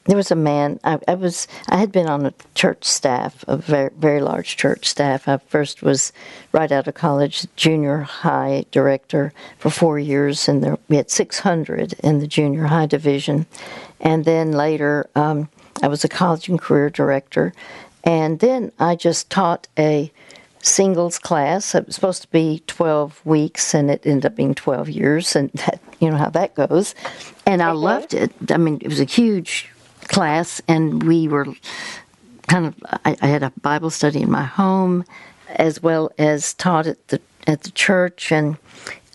[0.04, 0.80] there was a man.
[0.84, 1.48] I, I, was.
[1.68, 5.26] I had been on a church staff, a very very large church staff.
[5.26, 6.12] I first was
[6.52, 11.94] right out of college, junior high director for four years, and there we had 600
[12.02, 13.46] in the junior high division,
[14.00, 15.48] and then later um,
[15.82, 17.54] I was a college and career director,
[18.04, 20.12] and then I just taught a
[20.60, 21.74] singles class.
[21.74, 25.50] It was supposed to be 12 weeks, and it ended up being 12 years, and
[25.54, 26.94] that, you know how that goes.
[27.46, 28.32] And I loved it.
[28.50, 29.70] I mean, it was a huge
[30.08, 31.46] class, and we were
[32.48, 32.74] kind of.
[33.04, 35.04] I, I had a Bible study in my home,
[35.48, 38.56] as well as taught at the at the church, and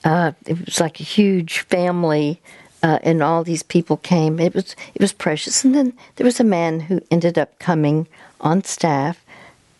[0.04, 2.42] uh, it was like a huge family.
[2.82, 4.40] Uh, and all these people came.
[4.40, 5.66] It was it was precious.
[5.66, 8.08] And then there was a man who ended up coming
[8.40, 9.22] on staff,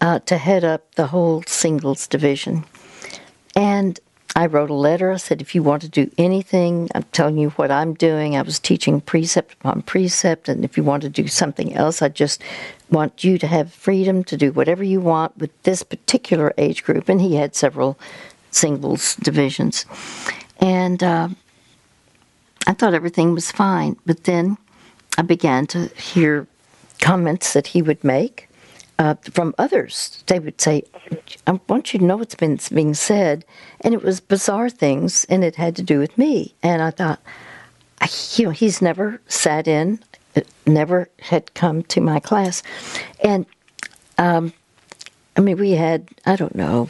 [0.02, 2.66] uh, to head up the whole singles division.
[3.56, 4.00] And
[4.36, 5.12] I wrote a letter.
[5.12, 8.36] I said, if you want to do anything, I'm telling you what I'm doing.
[8.38, 12.10] I was teaching precept upon precept, and if you want to do something else, I
[12.10, 12.44] just
[12.90, 17.10] want you to have freedom to do whatever you want with this particular age group.
[17.10, 18.00] And he had several
[18.52, 19.86] singles divisions.
[20.60, 21.30] And uh,
[22.68, 23.98] I thought everything was fine.
[24.06, 24.58] But then
[25.18, 26.48] I began to hear
[27.02, 28.49] comments that he would make
[29.00, 30.24] uh, from others.
[30.28, 30.84] They would say,
[31.48, 33.46] I want you to know what's been being said.
[33.82, 36.54] And it was bizarre things, and it had to do with me.
[36.62, 37.22] And I thought,
[38.36, 40.00] you know, he's never sat in,
[40.36, 42.62] uh, never had come to my class.
[43.24, 43.46] And,
[44.18, 44.54] um,
[45.38, 46.90] I mean, we had, I don't know,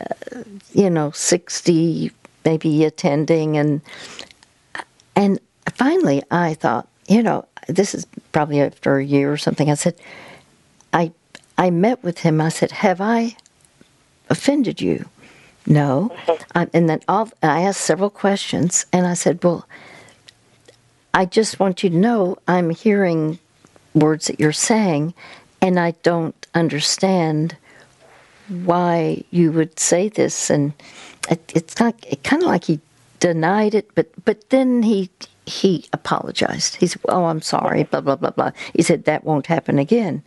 [0.00, 2.12] uh, you know, 60
[2.44, 3.58] maybe attending.
[3.58, 3.82] And,
[5.16, 5.40] and
[5.74, 9.68] finally, I thought, you know, this is probably after a year or something.
[9.68, 9.96] I said,
[11.60, 12.40] I met with him.
[12.40, 13.36] I said, Have I
[14.30, 15.04] offended you?
[15.66, 16.10] No.
[16.54, 19.68] I, and then all, I asked several questions, and I said, Well,
[21.12, 23.38] I just want you to know I'm hearing
[23.94, 25.12] words that you're saying,
[25.60, 27.56] and I don't understand
[28.48, 30.48] why you would say this.
[30.48, 30.72] And
[31.30, 32.80] it, it's not, it kind of like he
[33.18, 35.10] denied it, but but then he
[35.44, 36.76] he apologized.
[36.76, 38.52] He said, "Oh, I'm sorry." Blah blah blah blah.
[38.72, 40.22] He said that won't happen again.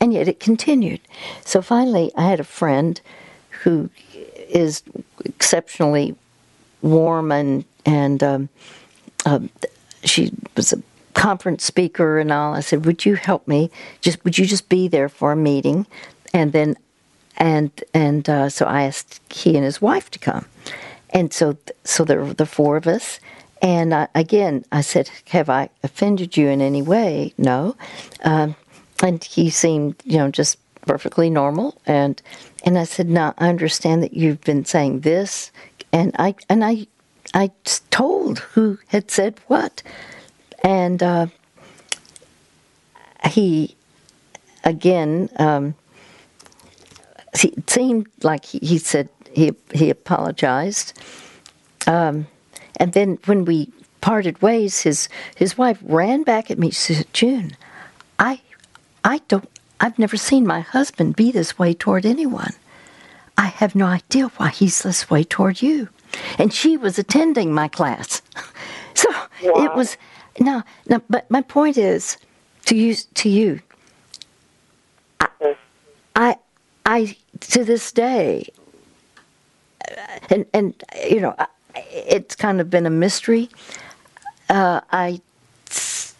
[0.00, 1.00] And yet it continued.
[1.44, 3.00] So finally, I had a friend
[3.62, 3.90] who
[4.48, 4.82] is
[5.24, 6.14] exceptionally
[6.82, 8.48] warm and and um,
[9.24, 9.40] uh,
[10.04, 10.82] she was a
[11.14, 12.54] conference speaker and all.
[12.54, 13.70] I said, "Would you help me?
[14.00, 15.86] Just would you just be there for a meeting?"
[16.32, 16.76] And then
[17.36, 20.46] and and uh, so I asked he and his wife to come,
[21.10, 23.20] and so so there were the four of us.
[23.60, 27.74] And I, again, I said, "Have I offended you in any way?" No.
[28.22, 28.54] Um,
[29.02, 31.80] and he seemed, you know, just perfectly normal.
[31.86, 32.20] And
[32.64, 35.52] and I said, "Now I understand that you've been saying this,"
[35.92, 36.86] and I and I
[37.34, 37.50] I
[37.90, 39.82] told who had said what,
[40.64, 41.26] and uh,
[43.30, 43.76] he
[44.64, 45.28] again.
[45.36, 45.74] Um,
[47.34, 50.98] it seemed like he, he, said he he apologized,
[51.86, 52.26] um,
[52.76, 56.70] and then when we parted ways, his his wife ran back at me.
[56.70, 57.56] She said, "June,
[58.18, 58.40] I
[59.04, 59.48] I don't,
[59.80, 62.54] I've never seen my husband be this way toward anyone.
[63.36, 65.88] I have no idea why he's this way toward you.
[66.38, 68.22] And she was attending my class.
[68.94, 69.08] So
[69.44, 69.64] wow.
[69.64, 69.96] it was,
[70.40, 72.16] no, now, but my point is
[72.64, 73.60] to you, to you,
[75.20, 75.56] I,
[76.16, 76.36] I,
[76.84, 78.48] I to this day,
[80.30, 81.36] and, and, you know,
[81.76, 83.50] it's kind of been a mystery.
[84.50, 85.20] Uh, I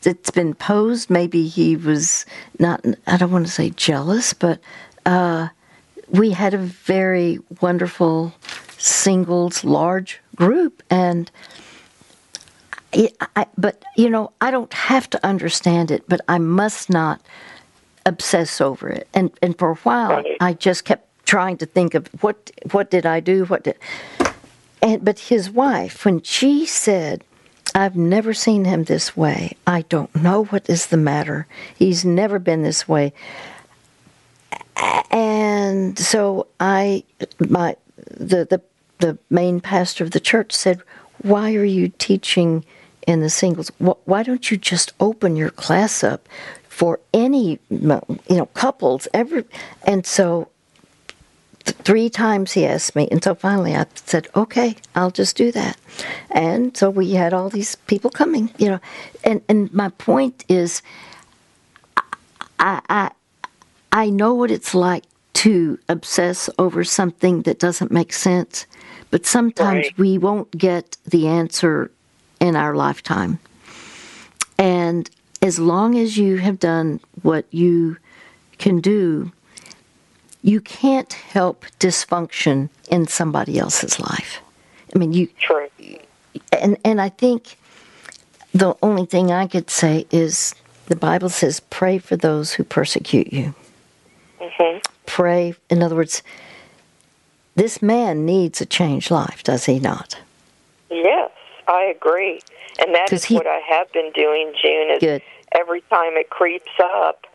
[0.09, 1.11] it's been posed.
[1.11, 2.25] Maybe he was
[2.59, 2.85] not.
[3.07, 4.59] I don't want to say jealous, but
[5.07, 5.49] uh,
[6.09, 8.33] we had a very wonderful
[8.79, 11.31] singles large group, and
[12.94, 17.21] I, I, but you know, I don't have to understand it, but I must not
[18.07, 19.07] obsess over it.
[19.12, 20.25] And and for a while.
[20.40, 23.44] I just kept trying to think of what what did I do?
[23.44, 23.77] What did
[24.81, 27.25] and but his wife, when she said
[27.79, 29.57] I've never seen him this way.
[29.67, 31.47] I don't know what is the matter.
[31.77, 33.12] He's never been this way.
[35.11, 37.05] And so I,
[37.38, 38.62] my, the, the,
[38.99, 40.83] the main pastor of the church said,
[41.23, 42.65] Why are you teaching
[43.07, 43.71] in the singles?
[43.79, 46.29] Why don't you just open your class up
[46.69, 49.09] for any, you know, couples?
[49.15, 49.44] Every,
[49.87, 50.48] and so
[51.71, 55.77] three times he asked me, and so finally I said, "Okay, I'll just do that."
[56.31, 58.81] And so we had all these people coming, you know,
[59.25, 60.83] and and my point is,
[62.58, 63.10] I I
[63.92, 65.04] I know what it's like
[65.35, 68.66] to obsess over something that doesn't make sense,
[69.10, 69.98] but sometimes Right.
[69.98, 71.90] we won't get the answer
[72.40, 73.38] in our lifetime.
[74.58, 75.08] And
[75.40, 77.96] as long as you have done what you
[78.58, 79.31] can do,
[80.43, 84.41] you can't help dysfunction in somebody else's life.
[84.95, 85.69] I mean, you True.
[86.53, 87.57] and and I think
[88.55, 90.55] the only thing I could say is
[90.87, 93.55] the Bible says pray for those who persecute you.
[94.41, 96.23] hmm Pray, in other words,
[97.57, 100.19] this man needs a changed life, does he not?
[100.91, 101.31] Yes,
[101.67, 102.41] I agree.
[102.79, 105.23] And that is he- what I have been doing, June, is Good.
[105.53, 107.27] every time it creeps up,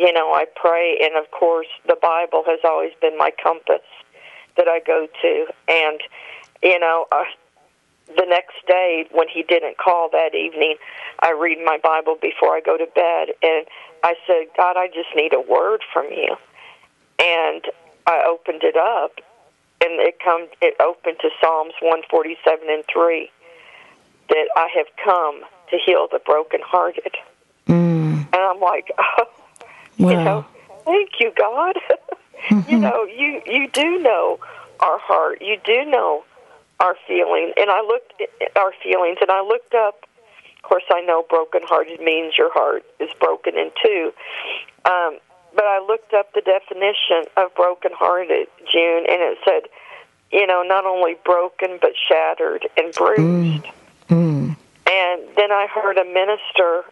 [0.00, 0.98] you know, I pray.
[1.02, 3.84] And of course, the Bible has always been my compass
[4.56, 5.46] that I go to.
[5.68, 6.00] And,
[6.62, 7.24] you know, uh,
[8.16, 10.76] the next day when he didn't call that evening,
[11.20, 13.28] I read my Bible before I go to bed.
[13.42, 13.66] And
[14.02, 16.34] I said, God, I just need a word from you.
[17.18, 17.66] And
[18.06, 19.20] I opened it up,
[19.84, 23.30] and it come it opened to Psalms 147 and 3
[24.30, 27.14] that I have come to heal the brokenhearted.
[27.68, 29.24] Mm, And I'm like, oh,
[30.00, 30.24] you wow.
[30.24, 30.46] know,
[30.84, 31.76] thank you, God.
[32.68, 34.38] you know, you you do know
[34.80, 35.42] our heart.
[35.42, 36.24] You do know
[36.80, 37.52] our feeling.
[37.58, 40.06] And I looked at our feelings, and I looked up.
[40.56, 44.12] Of course, I know brokenhearted means your heart is broken in two.
[44.84, 45.18] Um,
[45.54, 49.62] but I looked up the definition of brokenhearted, June, and it said,
[50.30, 53.64] you know, not only broken but shattered and bruised.
[54.08, 56.84] Mm, And then I heard a minister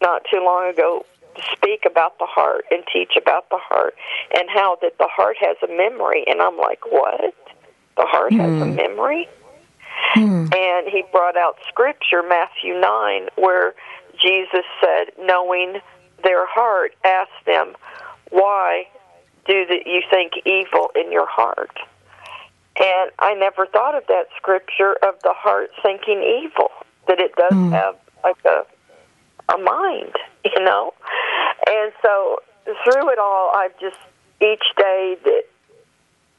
[0.00, 1.04] not too long ago
[1.52, 3.94] speak about the heart and teach about the heart
[4.36, 6.24] and how that the heart has a memory.
[6.26, 7.34] And I'm like, what?
[7.96, 8.74] The heart has a hmm.
[8.74, 9.28] memory?
[10.14, 10.46] Hmm.
[10.52, 13.74] And he brought out scripture, Matthew 9, where
[14.20, 15.80] Jesus said, knowing
[16.22, 17.74] their heart, ask them,
[18.30, 18.86] why
[19.46, 21.76] do that you think evil in your heart?
[22.76, 26.70] And I never thought of that scripture of the heart thinking evil,
[27.06, 27.70] that it does hmm.
[27.70, 28.64] have like a
[29.48, 30.14] a mind,
[30.44, 30.94] you know.
[31.66, 33.98] And so through it all, I've just
[34.40, 35.42] each day that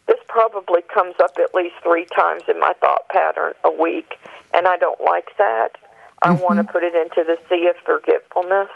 [0.08, 4.20] this probably comes up at least three times in my thought pattern a week,
[4.54, 5.78] and I don't like that.
[6.22, 6.44] I mm-hmm.
[6.44, 8.70] want to put it into the sea of forgetfulness.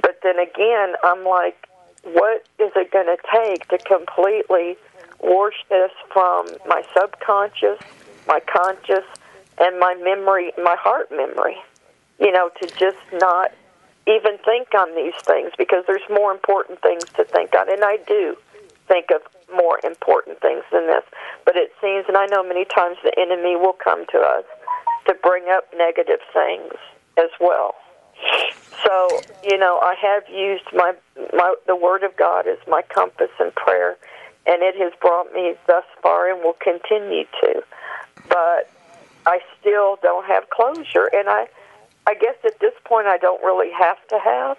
[0.00, 1.68] But then again, I'm like,
[2.04, 4.76] what is it going to take to completely
[5.20, 7.78] wash this from my subconscious,
[8.26, 9.04] my conscious,
[9.58, 11.56] and my memory, my heart memory?
[12.18, 13.52] You know, to just not
[14.06, 17.70] even think on these things because there's more important things to think on.
[17.70, 18.36] And I do
[18.88, 19.22] think of
[19.54, 21.04] more important things than this.
[21.44, 24.44] But it seems, and I know many times the enemy will come to us
[25.06, 26.72] to bring up negative things
[27.16, 27.74] as well.
[28.84, 30.94] So, you know, I have used my,
[31.32, 33.96] my the Word of God as my compass and prayer,
[34.46, 37.62] and it has brought me thus far and will continue to.
[38.28, 38.70] But
[39.26, 41.46] I still don't have closure, and I,
[42.06, 44.56] I guess at this point I don't really have to have.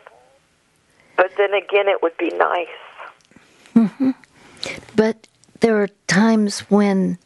[1.17, 2.67] But then again, it would be nice.
[3.75, 4.11] Mm-hmm.
[4.95, 5.27] But
[5.59, 7.17] there are times when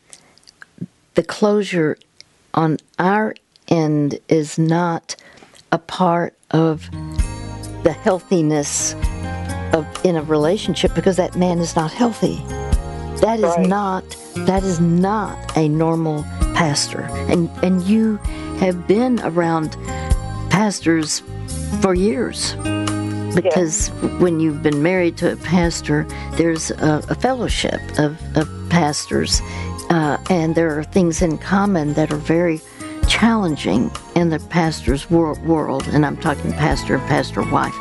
[1.15, 1.97] the closure
[2.53, 3.35] on our
[3.67, 5.15] end is not
[5.71, 6.89] a part of
[7.83, 8.93] the healthiness
[9.73, 12.37] of in a relationship because that man is not healthy.
[13.21, 13.67] That is Right.
[13.67, 14.03] not
[14.45, 17.01] that is not a normal pastor.
[17.29, 18.17] And and you
[18.59, 19.75] have been around
[20.57, 21.21] pastors
[21.81, 22.55] for years
[23.35, 29.39] because when you've been married to a pastor, there's a, a fellowship of, of pastors,
[29.91, 32.59] uh, and there are things in common that are very
[33.07, 35.87] challenging in the pastor's wor- world.
[35.89, 37.75] And I'm talking pastor and pastor wife.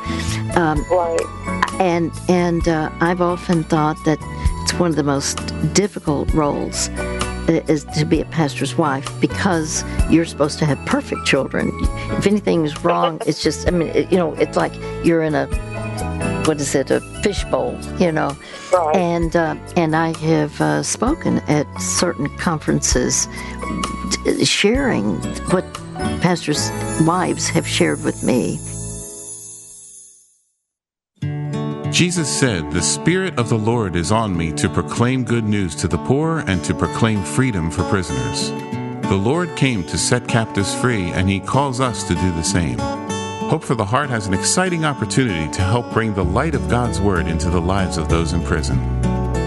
[0.55, 1.81] Um, Right.
[1.81, 4.19] and and uh, I've often thought that
[4.63, 5.37] it's one of the most
[5.73, 6.91] difficult roles
[7.49, 11.71] is to be a pastor's wife because you're supposed to have perfect children.
[12.19, 14.73] If anything is wrong, it's just I mean it, you know it's like
[15.05, 15.47] you're in a
[16.47, 18.37] what is it a fishbowl you know
[18.73, 18.97] Right.
[18.97, 23.27] and uh, and I have uh, spoken at certain conferences
[24.45, 25.17] sharing
[25.51, 25.65] what
[26.21, 26.71] pastors'
[27.03, 28.59] wives have shared with me.
[31.97, 35.89] Jesus said, The Spirit of the Lord is on me to proclaim good news to
[35.89, 38.51] the poor and to proclaim freedom for prisoners.
[39.09, 42.79] The Lord came to set captives free, and He calls us to do the same.
[43.49, 47.01] Hope for the Heart has an exciting opportunity to help bring the light of God's
[47.01, 48.77] Word into the lives of those in prison.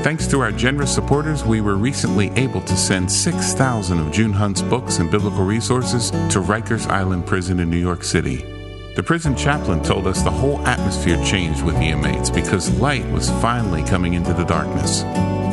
[0.02, 4.64] Thanks to our generous supporters, we were recently able to send 6,000 of June Hunt's
[4.64, 8.59] books and biblical resources to Rikers Island Prison in New York City.
[8.96, 13.30] The prison chaplain told us the whole atmosphere changed with the inmates because light was
[13.42, 15.04] finally coming into the darkness.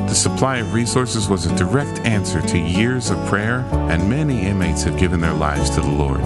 [0.08, 3.60] The supply of resources was a direct answer to years of prayer,
[3.90, 6.22] and many inmates have given their lives to the Lord.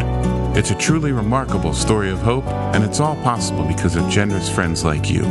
[0.56, 4.84] It's a truly remarkable story of hope, and it's all possible because of generous friends
[4.84, 5.24] like you.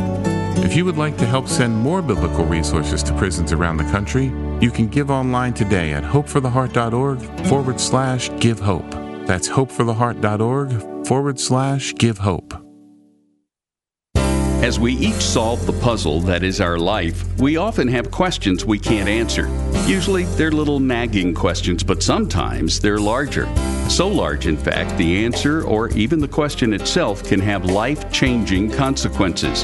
[0.62, 4.26] If you would like to help send more biblical resources to prisons around the country,
[4.60, 8.99] you can give online today at hopefortheheart.org forward slash give hope.
[9.30, 12.52] That's hopefortheheart.org forward slash give hope.
[14.16, 18.76] As we each solve the puzzle that is our life, we often have questions we
[18.76, 19.46] can't answer.
[19.86, 23.46] Usually they're little nagging questions, but sometimes they're larger.
[23.88, 28.72] So large, in fact, the answer or even the question itself can have life changing
[28.72, 29.62] consequences.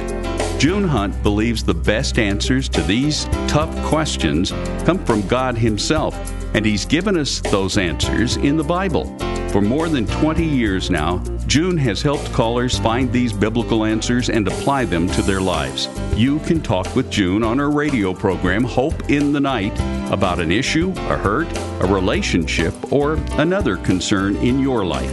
[0.62, 4.52] June Hunt believes the best answers to these tough questions
[4.84, 6.14] come from God Himself,
[6.54, 9.12] and He's given us those answers in the Bible.
[9.56, 14.46] For more than 20 years now, June has helped callers find these biblical answers and
[14.46, 15.88] apply them to their lives.
[16.14, 19.72] You can talk with June on her radio program, Hope in the Night,
[20.12, 21.48] about an issue, a hurt,
[21.80, 25.10] a relationship, or another concern in your life.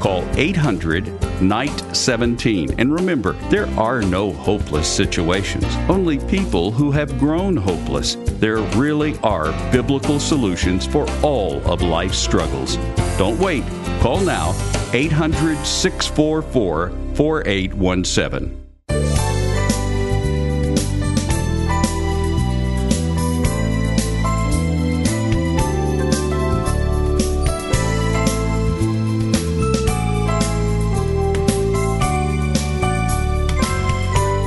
[0.00, 2.74] Call 800 Night 17.
[2.78, 8.16] And remember, there are no hopeless situations, only people who have grown hopeless.
[8.40, 12.76] There really are biblical solutions for all of life's struggles.
[13.16, 13.62] Don't wait.
[14.04, 14.50] Call now
[14.92, 18.60] 800 644 4817.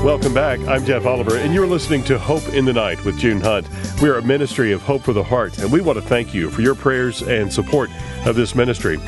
[0.03, 0.59] Welcome back.
[0.67, 3.67] I'm Jeff Oliver, and you're listening to Hope in the Night with June Hunt.
[3.99, 6.51] We are a ministry of hope for the heart, and we want to thank you
[6.51, 7.89] for your prayers and support
[8.27, 8.99] of this ministry.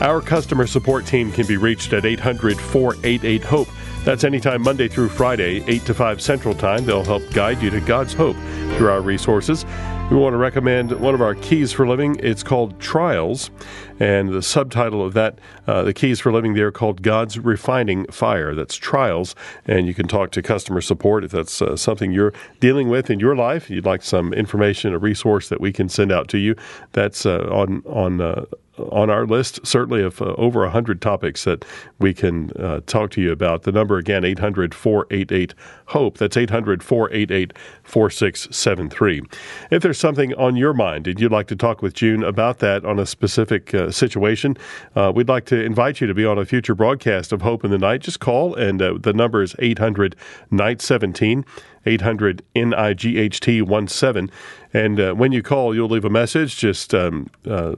[0.00, 3.68] Our customer support team can be reached at 800 488 HOPE.
[4.04, 6.84] That's anytime Monday through Friday, 8 to 5 Central Time.
[6.84, 8.36] They'll help guide you to God's hope
[8.76, 9.64] through our resources.
[10.08, 12.16] We want to recommend one of our keys for living.
[12.22, 13.50] It's called Trials,
[13.98, 18.54] and the subtitle of that, uh, the keys for living there, called God's Refining Fire.
[18.54, 19.34] That's Trials,
[19.64, 23.18] and you can talk to customer support if that's uh, something you're dealing with in
[23.18, 23.68] your life.
[23.68, 26.54] You'd like some information, a resource that we can send out to you.
[26.92, 28.44] That's uh, on on uh,
[28.78, 31.64] on our list, certainly of uh, over 100 topics that
[31.98, 33.62] we can uh, talk to you about.
[33.62, 35.54] The number again, 800 488
[35.86, 36.18] HOPE.
[36.18, 37.52] That's 800 488
[37.82, 39.22] 4673.
[39.70, 42.84] If there's something on your mind and you'd like to talk with June about that
[42.84, 44.56] on a specific uh, situation,
[44.94, 47.70] uh, we'd like to invite you to be on a future broadcast of Hope in
[47.70, 48.00] the Night.
[48.00, 50.16] Just call, and uh, the number is 800
[50.50, 51.44] Night 17.
[51.86, 54.30] 800 NIGHT 17.
[54.74, 56.56] And uh, when you call, you'll leave a message.
[56.56, 57.76] Just um, uh,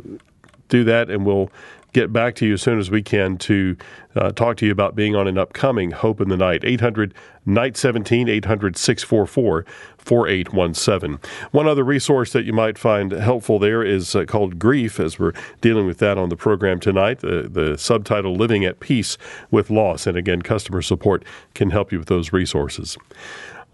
[0.68, 1.50] do that, and we'll
[1.92, 3.76] get back to you as soon as we can to
[4.14, 6.64] uh, talk to you about being on an upcoming Hope in the Night.
[6.64, 7.14] 800
[7.46, 9.64] Night 17, 800 644
[9.96, 11.18] 4817.
[11.50, 15.32] One other resource that you might find helpful there is uh, called Grief, as we're
[15.60, 17.20] dealing with that on the program tonight.
[17.20, 19.16] The, the subtitle Living at Peace
[19.50, 20.06] with Loss.
[20.06, 22.98] And again, customer support can help you with those resources.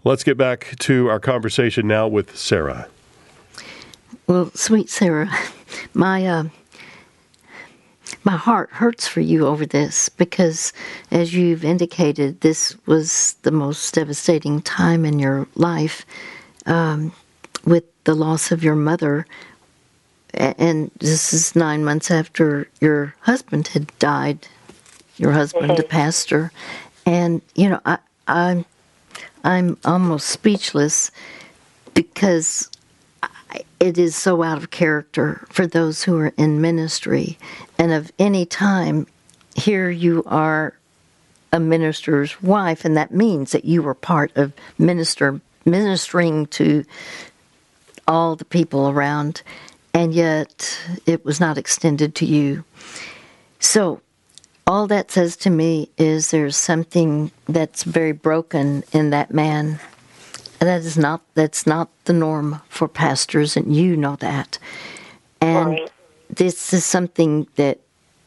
[0.03, 2.87] Let's get back to our conversation now with Sarah.
[4.27, 5.29] Well, sweet Sarah,
[5.93, 6.25] my.
[6.25, 6.43] Uh,
[8.25, 10.73] my heart hurts for you over this because,
[11.11, 16.05] as you've indicated, this was the most devastating time in your life
[16.65, 17.13] um,
[17.65, 19.27] with the loss of your mother.
[20.33, 24.47] And this is nine months after your husband had died,
[25.17, 25.81] your husband, mm-hmm.
[25.81, 26.51] a pastor.
[27.05, 28.65] And, you know, I, I'm,
[29.43, 31.11] I'm almost speechless
[31.93, 32.69] because
[33.79, 37.37] it is so out of character for those who are in ministry.
[37.77, 39.07] And of any time,
[39.55, 40.73] here you are
[41.51, 46.83] a minister's wife, and that means that you were part of minister ministering to
[48.07, 49.41] all the people around,
[49.93, 52.63] and yet it was not extended to you.
[53.59, 54.01] So
[54.67, 59.79] all that says to me is there's something that's very broken in that man
[60.65, 64.57] that is not that's not the norm for pastors, and you know that.
[65.41, 65.91] And right.
[66.29, 67.79] this is something that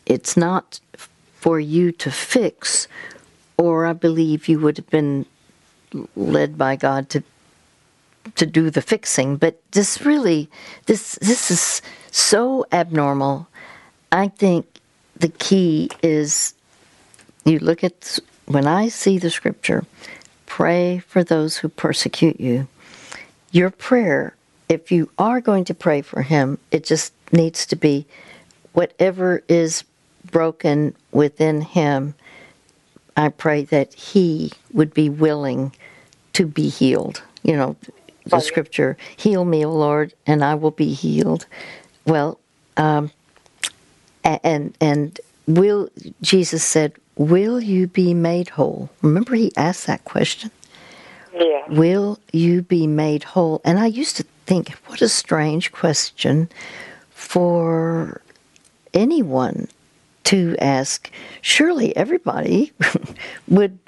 [0.07, 0.81] it's not
[1.35, 2.89] for you to fix,
[3.57, 5.27] or I believe you would have been
[6.17, 7.23] led by God to
[8.37, 9.37] to do the fixing.
[9.37, 10.49] But this really
[10.87, 13.49] this this is so abnormal.
[14.11, 14.67] I think
[15.17, 16.55] the key is
[17.45, 19.85] you look at when I see the scripture
[20.59, 22.67] Pray for those who persecute you.
[23.53, 24.35] Your prayer,
[24.69, 28.07] if you are going to pray for him, it just needs to be
[28.73, 29.85] whatever is
[30.33, 32.13] broken within him,
[33.17, 35.77] I pray that he would be willing
[36.33, 37.23] to be healed.
[37.45, 37.77] You know,
[38.25, 41.47] the scripture, heal me, O Lord, and I will be healed.
[42.05, 42.41] Well,
[42.77, 43.13] um,
[44.25, 45.89] and and will
[46.21, 50.51] Jesus said, "Will you be made whole?" Remember, he asked that question.
[51.39, 51.65] Yeah.
[51.69, 53.61] Will you be made whole?
[53.65, 56.49] And I used to think, what a strange question
[57.11, 58.23] for
[58.95, 59.69] anyone
[60.25, 61.11] to ask.
[61.43, 62.73] Surely everybody
[63.49, 63.79] would,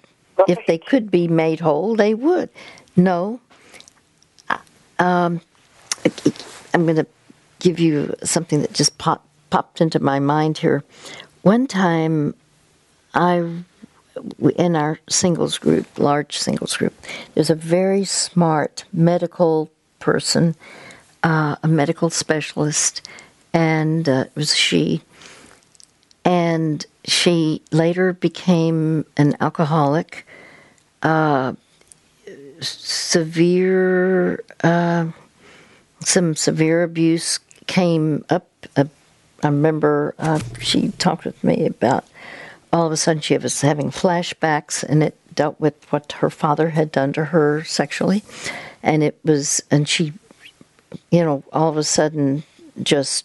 [0.47, 2.51] if they could be made whole, they would.
[2.97, 3.41] No.
[4.99, 5.41] Um,
[6.75, 7.07] I'm going to
[7.59, 10.85] give you something that just popped popped into my mind here.
[11.43, 12.35] One time,
[13.15, 13.65] I
[14.57, 16.95] in our singles group, large singles group,
[17.35, 20.55] there's a very smart medical person,
[21.23, 23.07] uh, a medical specialist,
[23.53, 25.03] and uh, it was she.
[26.25, 30.27] And she later became an alcoholic,
[31.03, 31.55] uh,
[32.61, 35.07] severe, uh,
[36.01, 38.49] some severe abuse came up.
[38.77, 38.85] Uh,
[39.43, 42.05] I remember uh, she talked with me about
[42.73, 46.71] all of a sudden she was having flashbacks and it dealt with what her father
[46.71, 48.23] had done to her sexually.
[48.83, 50.13] And it was and she
[51.11, 52.43] you know all of a sudden
[52.83, 53.25] just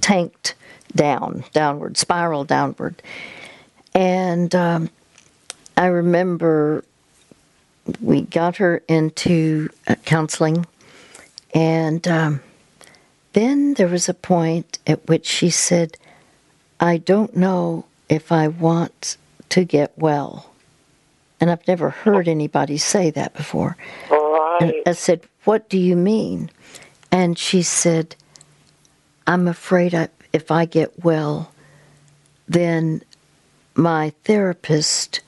[0.00, 0.54] tanked
[0.94, 3.02] down downward spiral downward.
[3.94, 4.90] And um,
[5.76, 6.84] i remember
[8.00, 10.66] we got her into uh, counseling
[11.54, 12.40] and um,
[13.32, 15.96] then there was a point at which she said
[16.78, 19.16] i don't know if I want
[19.50, 20.52] to get well.
[21.40, 23.78] And I've never heard anybody say that before.
[24.10, 24.58] Right.
[24.62, 26.50] And I said, What do you mean?
[27.12, 28.16] And she said,
[29.26, 31.52] I'm afraid I, if I get well,
[32.48, 33.02] then
[33.76, 35.20] my therapist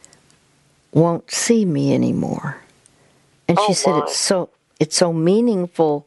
[0.92, 2.58] won't see me anymore.
[3.48, 4.02] And she Oh, said my.
[4.04, 6.06] it's so it's so meaningful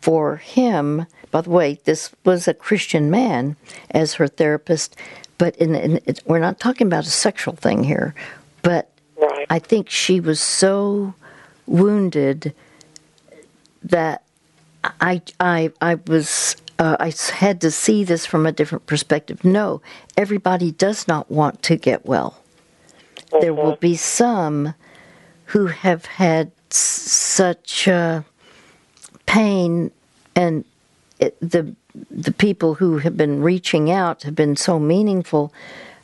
[0.00, 1.06] for him.
[1.30, 3.56] By the way, this was a Christian man
[3.90, 4.96] as her therapist,
[5.38, 8.14] but in, in it, we're not talking about a sexual thing here.
[8.62, 9.46] But Right.
[9.50, 11.14] I think she was so
[11.66, 12.54] wounded
[13.82, 14.22] that
[15.00, 19.44] I I I was uh, I had to see this from a different perspective.
[19.44, 19.80] No,
[20.16, 22.40] everybody does not want to get well.
[23.40, 24.74] There will be some
[25.46, 28.22] who have had s- such uh,
[29.26, 29.90] pain,
[30.36, 30.64] and
[31.18, 31.74] it, the
[32.10, 35.52] the people who have been reaching out have been so meaningful.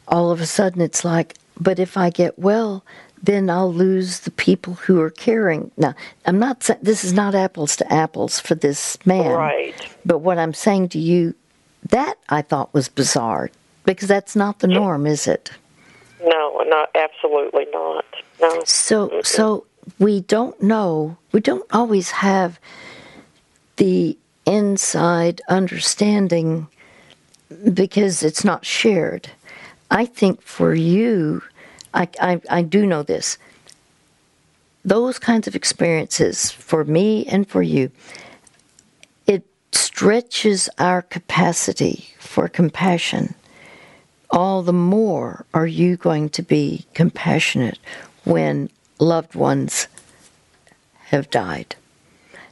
[0.09, 2.85] All of a sudden, it's like, but if I get well,
[3.23, 5.71] then I'll lose the people who are caring.
[5.77, 5.95] Now,
[6.27, 9.75] I'm not saying this is not apples to apples for this man, Right.
[10.05, 11.35] But what I'm saying to you,
[11.89, 13.51] that I thought was bizarre
[13.85, 15.51] because that's not the norm, is it?
[16.23, 18.05] No, not absolutely not.
[18.41, 18.63] No.
[18.65, 19.67] So, so
[19.99, 21.17] we don't know.
[21.33, 22.59] We don't always have
[23.77, 24.17] the
[24.47, 26.67] inside understanding
[27.73, 29.31] because it's not shared.
[29.91, 31.43] I think for you,
[31.93, 33.39] I, I, I do know this.
[34.85, 37.91] Those kinds of experiences for me and for you,
[39.27, 43.35] it stretches our capacity for compassion.
[44.31, 47.79] All the more are you going to be compassionate
[48.25, 48.69] when
[48.99, 49.87] loved ones
[51.05, 51.77] have died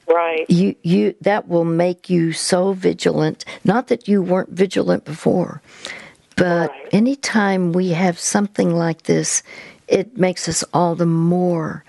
[0.09, 0.49] Right.
[0.51, 5.63] you you that will make you so vigilant not that you weren't vigilant before
[6.37, 6.89] but Right.
[6.93, 9.43] anytime we have something like this
[9.89, 11.85] it makes us all the more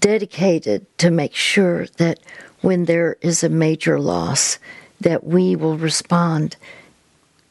[0.00, 2.20] dedicated to make sure that
[2.60, 4.58] when there is a major loss
[5.00, 6.56] that we will respond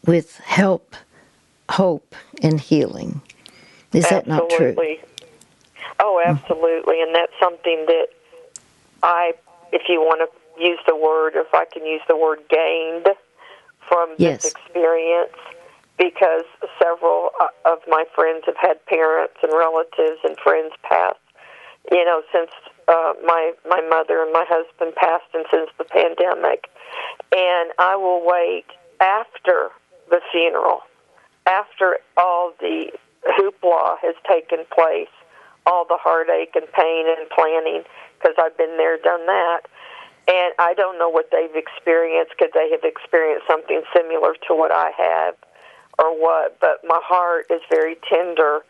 [0.05, 0.95] with help
[1.69, 3.21] hope and healing
[3.93, 5.01] is that not true absolutely.
[5.99, 8.07] Oh, absolutely, and that's something that
[9.03, 9.33] I,
[9.71, 13.07] if you want to use the word, if I can use the word, gained
[13.87, 14.43] from Yes.
[14.43, 15.35] this experience,
[15.97, 16.43] because
[16.81, 21.15] several uh, of my friends have had parents and relatives and friends pass.
[21.91, 22.49] You know, since
[22.87, 26.69] uh, my my mother and my husband passed, and since the pandemic,
[27.35, 28.65] and I will wait
[29.01, 29.69] after
[30.09, 30.79] the funeral,
[31.45, 32.91] after all the
[33.27, 35.11] hoopla has taken place,
[35.65, 37.83] all the heartache and pain and planning,
[38.19, 39.61] because I've been there, done that.
[40.27, 42.37] And I don't know what they've experienced.
[42.37, 45.35] Could they have experienced something similar to what I have,
[45.99, 46.59] or what?
[46.59, 48.61] But my heart is very tender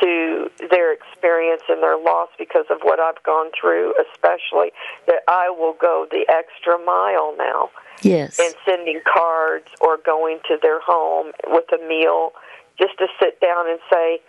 [0.00, 4.72] to their experience and their loss because of what I've gone through, especially
[5.06, 7.70] that I will go the extra mile now
[8.02, 12.32] yes and sending cards or going to their home with a meal
[12.78, 14.20] just to sit down and say,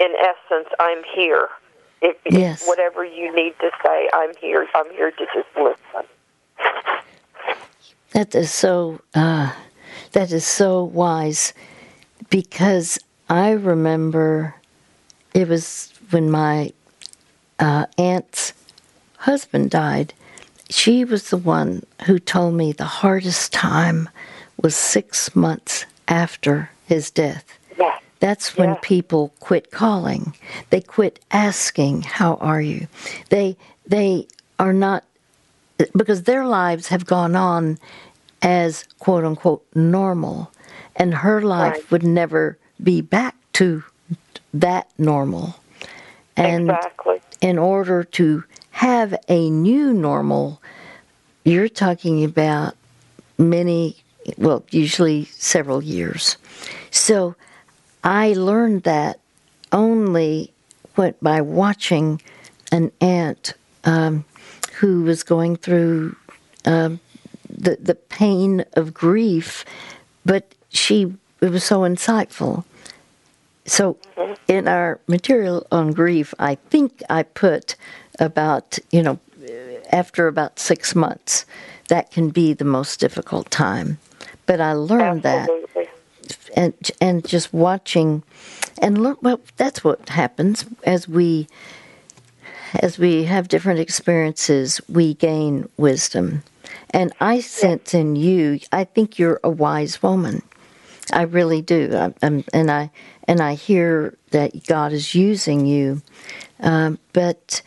[0.00, 1.48] in essence, I'm here.
[2.00, 2.62] If, yes.
[2.62, 4.66] if whatever you need to say, I'm here.
[4.74, 6.08] I'm here to just listen.
[8.12, 9.00] That is so.
[9.14, 9.52] Uh,
[10.12, 11.52] that is so wise,
[12.30, 14.54] because I remember
[15.34, 16.72] it was when my
[17.58, 18.54] uh, aunt's
[19.18, 20.14] husband died.
[20.70, 24.08] She was the one who told me the hardest time
[24.60, 27.57] was six months after his death.
[28.20, 28.78] That's when Yeah.
[28.82, 30.34] people quit calling.
[30.70, 32.88] They quit asking, "How are you?"
[33.30, 33.56] They
[33.86, 34.26] they
[34.58, 35.04] are not
[35.96, 37.78] because their lives have gone on
[38.42, 40.50] as quote unquote normal,
[40.96, 41.90] and her life Right.
[41.90, 43.84] would never be back to
[44.52, 45.54] that normal.
[46.36, 47.20] And exactly.
[47.40, 50.60] in order to have a new normal,
[51.44, 52.74] you're talking about
[53.38, 53.96] many,
[54.36, 56.36] well, usually several years.
[56.90, 57.34] So
[58.04, 59.20] I learned that
[59.72, 60.52] only
[60.94, 62.20] what, by watching
[62.72, 64.24] an aunt um,
[64.74, 66.16] who was going through
[66.64, 67.00] um,
[67.48, 69.64] the the pain of grief,
[70.24, 72.64] but she it was so insightful.
[73.64, 73.96] So
[74.48, 77.76] in our material on grief, I think I put
[78.18, 79.18] about you know
[79.90, 81.46] after about six months
[81.88, 83.98] that can be the most difficult time.
[84.46, 85.77] But I learned that Absolutely.
[86.58, 88.22] And and just watching.
[88.82, 89.22] And look.
[89.22, 91.46] well that's what happens as we
[92.74, 96.42] as we have different experiences we gain wisdom.
[96.90, 100.42] And i sense in you i think you're a wise woman.
[101.10, 101.90] I really do.
[101.94, 102.90] I, I'm, and i
[103.28, 106.02] and i hear that god is using you.
[106.60, 107.62] Um, but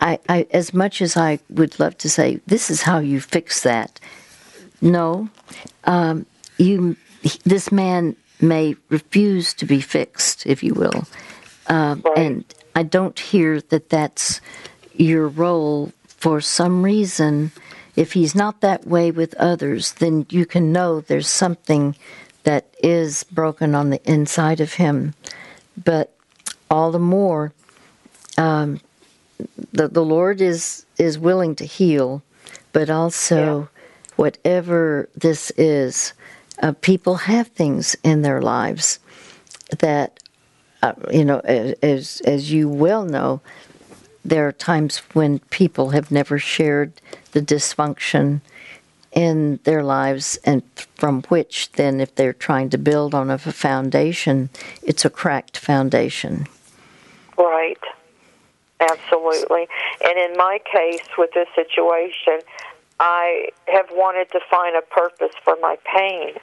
[0.00, 3.62] I, I as much as i would love to say this is how you fix
[3.62, 4.00] that
[4.80, 5.28] no
[5.84, 6.26] um,
[6.58, 6.96] you
[7.44, 11.06] this man may refuse to be fixed, if you will,
[11.68, 12.18] um, Right.
[12.18, 14.40] and I don't hear that that's
[14.96, 17.52] your role for some reason.
[17.96, 21.94] If he's not that way with others, then you can know there's something
[22.42, 25.14] that is broken on the inside of him.
[25.82, 26.12] But
[26.70, 27.52] all the more,
[28.36, 28.80] um,
[29.72, 32.22] the the Lord is is willing to heal,
[32.72, 33.68] but also
[34.16, 36.12] whatever this is,
[36.62, 38.98] uh, people have things in their lives
[39.78, 40.20] that,
[40.82, 43.40] uh, you know, as as you well know,
[44.24, 46.92] there are times when people have never shared
[47.32, 48.40] the dysfunction
[49.12, 50.62] in their lives, and
[50.96, 54.50] from which then, if they're trying to build on a foundation,
[54.82, 56.46] it's a cracked foundation.
[57.38, 57.78] Right.
[58.80, 59.68] Absolutely.
[60.04, 62.40] And in my case with this situation,
[63.00, 66.34] I have wanted to find a purpose for my pain.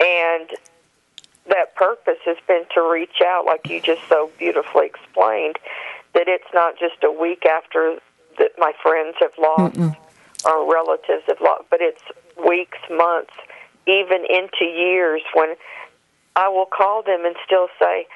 [0.00, 0.50] And
[1.48, 5.58] that purpose has been to reach out, like you just so beautifully explained,
[6.14, 7.98] that it's not just a week after
[8.38, 9.78] that my friends have lost
[10.44, 12.02] or relatives have lost, but it's
[12.46, 13.32] weeks, months,
[13.86, 15.54] even into years when
[16.36, 18.06] I will call them and still say,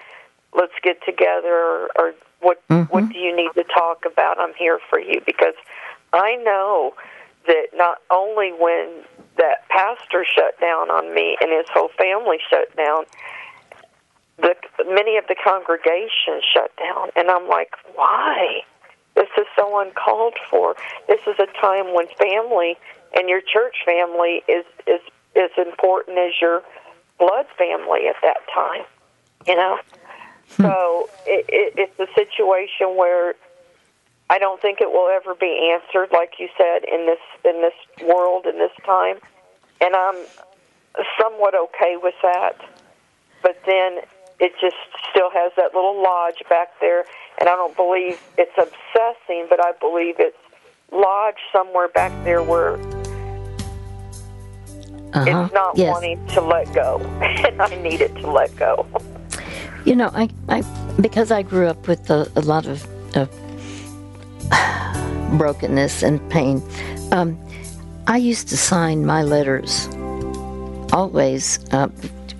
[0.55, 3.09] let's get together or, or what what mm-hmm.
[3.09, 4.39] do you need to talk about?
[4.39, 5.55] I'm here for you because
[6.13, 6.95] i know
[7.47, 9.05] that not only when
[9.37, 13.05] that pastor shut down on me and his whole family shut down
[14.39, 14.55] the
[14.87, 17.11] many of the congregation shut down.
[17.17, 18.63] And i'm like why?
[19.15, 20.77] This is so uncalled for.
[21.09, 22.77] This is a time when family
[23.15, 25.01] and your church family is is
[25.37, 26.63] as important as your
[27.19, 28.85] blood family at that time
[29.47, 29.79] you know?
[30.57, 30.63] Hmm.
[30.63, 33.35] So it, it, it's a situation where
[34.29, 37.75] I don't think it will ever be answered, like you said, in this in this
[38.09, 39.19] world in this time,
[39.81, 40.17] and I'm
[41.21, 42.57] somewhat okay with that.
[43.43, 43.99] But then
[44.41, 44.77] it just
[45.11, 47.05] still has that little lodge back there,
[47.39, 50.37] and I don't believe it's obsessing, but I believe it's
[50.93, 52.75] lodged somewhere back there where
[55.15, 55.45] Uh-huh.
[55.45, 55.93] it's not yes.
[55.93, 58.87] wanting to let go, and I need it to let go.
[59.85, 60.63] You know, I, I
[61.01, 62.85] because I grew up with a, a lot of,
[63.17, 63.31] of
[65.37, 66.63] brokenness and pain.
[67.13, 67.39] Um,
[68.07, 69.89] I used to sign my letters
[70.93, 71.59] always.
[71.73, 71.89] Uh,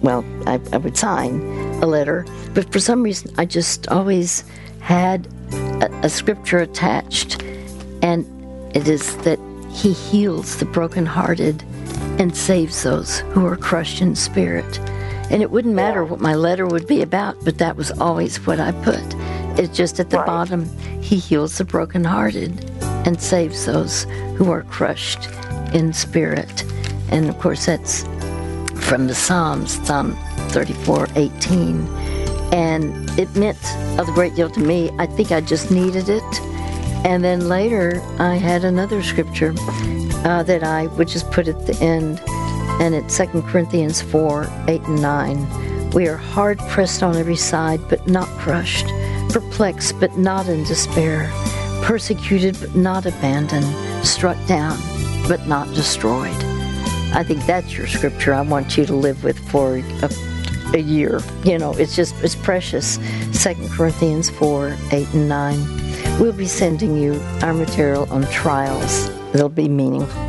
[0.03, 1.41] well, I, I would sign
[1.83, 4.45] a letter, but for some reason, I just always
[4.81, 5.27] had
[5.83, 7.43] a, a scripture attached,
[8.03, 8.25] and
[8.77, 9.39] it is that
[9.73, 11.63] He heals the brokenhearted
[12.19, 14.79] and saves those who are crushed in spirit.
[15.31, 18.61] And it wouldn't matter what my letter would be about, but that was always what
[18.61, 19.16] I put.
[19.59, 20.27] It's just at the Right.
[20.27, 20.69] bottom,
[21.01, 22.69] He heals the brokenhearted
[23.05, 25.29] and saves those who are crushed
[25.73, 26.65] in spirit.
[27.11, 28.05] And of course, that's
[28.75, 30.17] from the Psalms, Psalm
[30.49, 31.89] 34 18.
[32.53, 33.59] and it meant
[33.99, 34.91] a great deal to me.
[34.99, 36.41] I think I just needed it.
[37.05, 39.53] And then later, I had another scripture
[40.25, 42.21] uh, that I would just put at the end,
[42.81, 45.91] and it's 2 Corinthians 4 8 and 9.
[45.91, 48.87] We are hard pressed on every side, but not crushed,
[49.41, 51.31] perplexed, but not in despair,
[51.83, 53.67] persecuted, but not abandoned,
[54.03, 54.79] struck down,
[55.29, 56.35] but not destroyed.
[57.13, 60.11] I think that's your scripture I want you to live with for a,
[60.73, 61.21] a year.
[61.45, 62.97] You know, it's just, it's precious.
[63.43, 66.19] 2 Corinthians 4 8 and 9.
[66.19, 69.11] We'll be sending you our material on trials.
[69.35, 70.26] It'll be meaningful.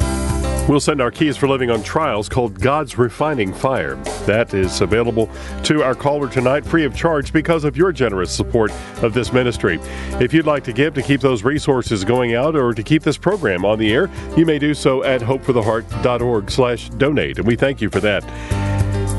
[0.68, 3.96] We'll send our Keys for Living on Trials called God's Refining Fire.
[4.26, 5.30] That is available
[5.64, 9.80] to our caller tonight free of charge because of your generous support of this ministry.
[10.20, 13.18] If you'd like to give to keep those resources going out or to keep this
[13.18, 17.82] program on the air, you may do so at hopefortheheart.org slash donate, and we thank
[17.82, 18.67] you for that.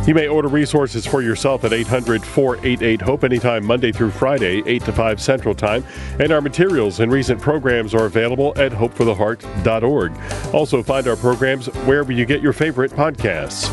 [0.06, 4.84] You may order resources for yourself at 800 488 HOPE anytime Monday through Friday, 8
[4.84, 5.84] to 5 Central Time.
[6.18, 10.54] And our materials and recent programs are available at hopefortheheart.org.
[10.54, 13.68] Also, find our programs wherever you get your favorite podcasts.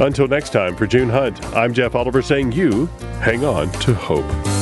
[0.00, 2.86] Until next time, for June Hunt, I'm Jeff Oliver saying you
[3.20, 4.55] hang on to hope.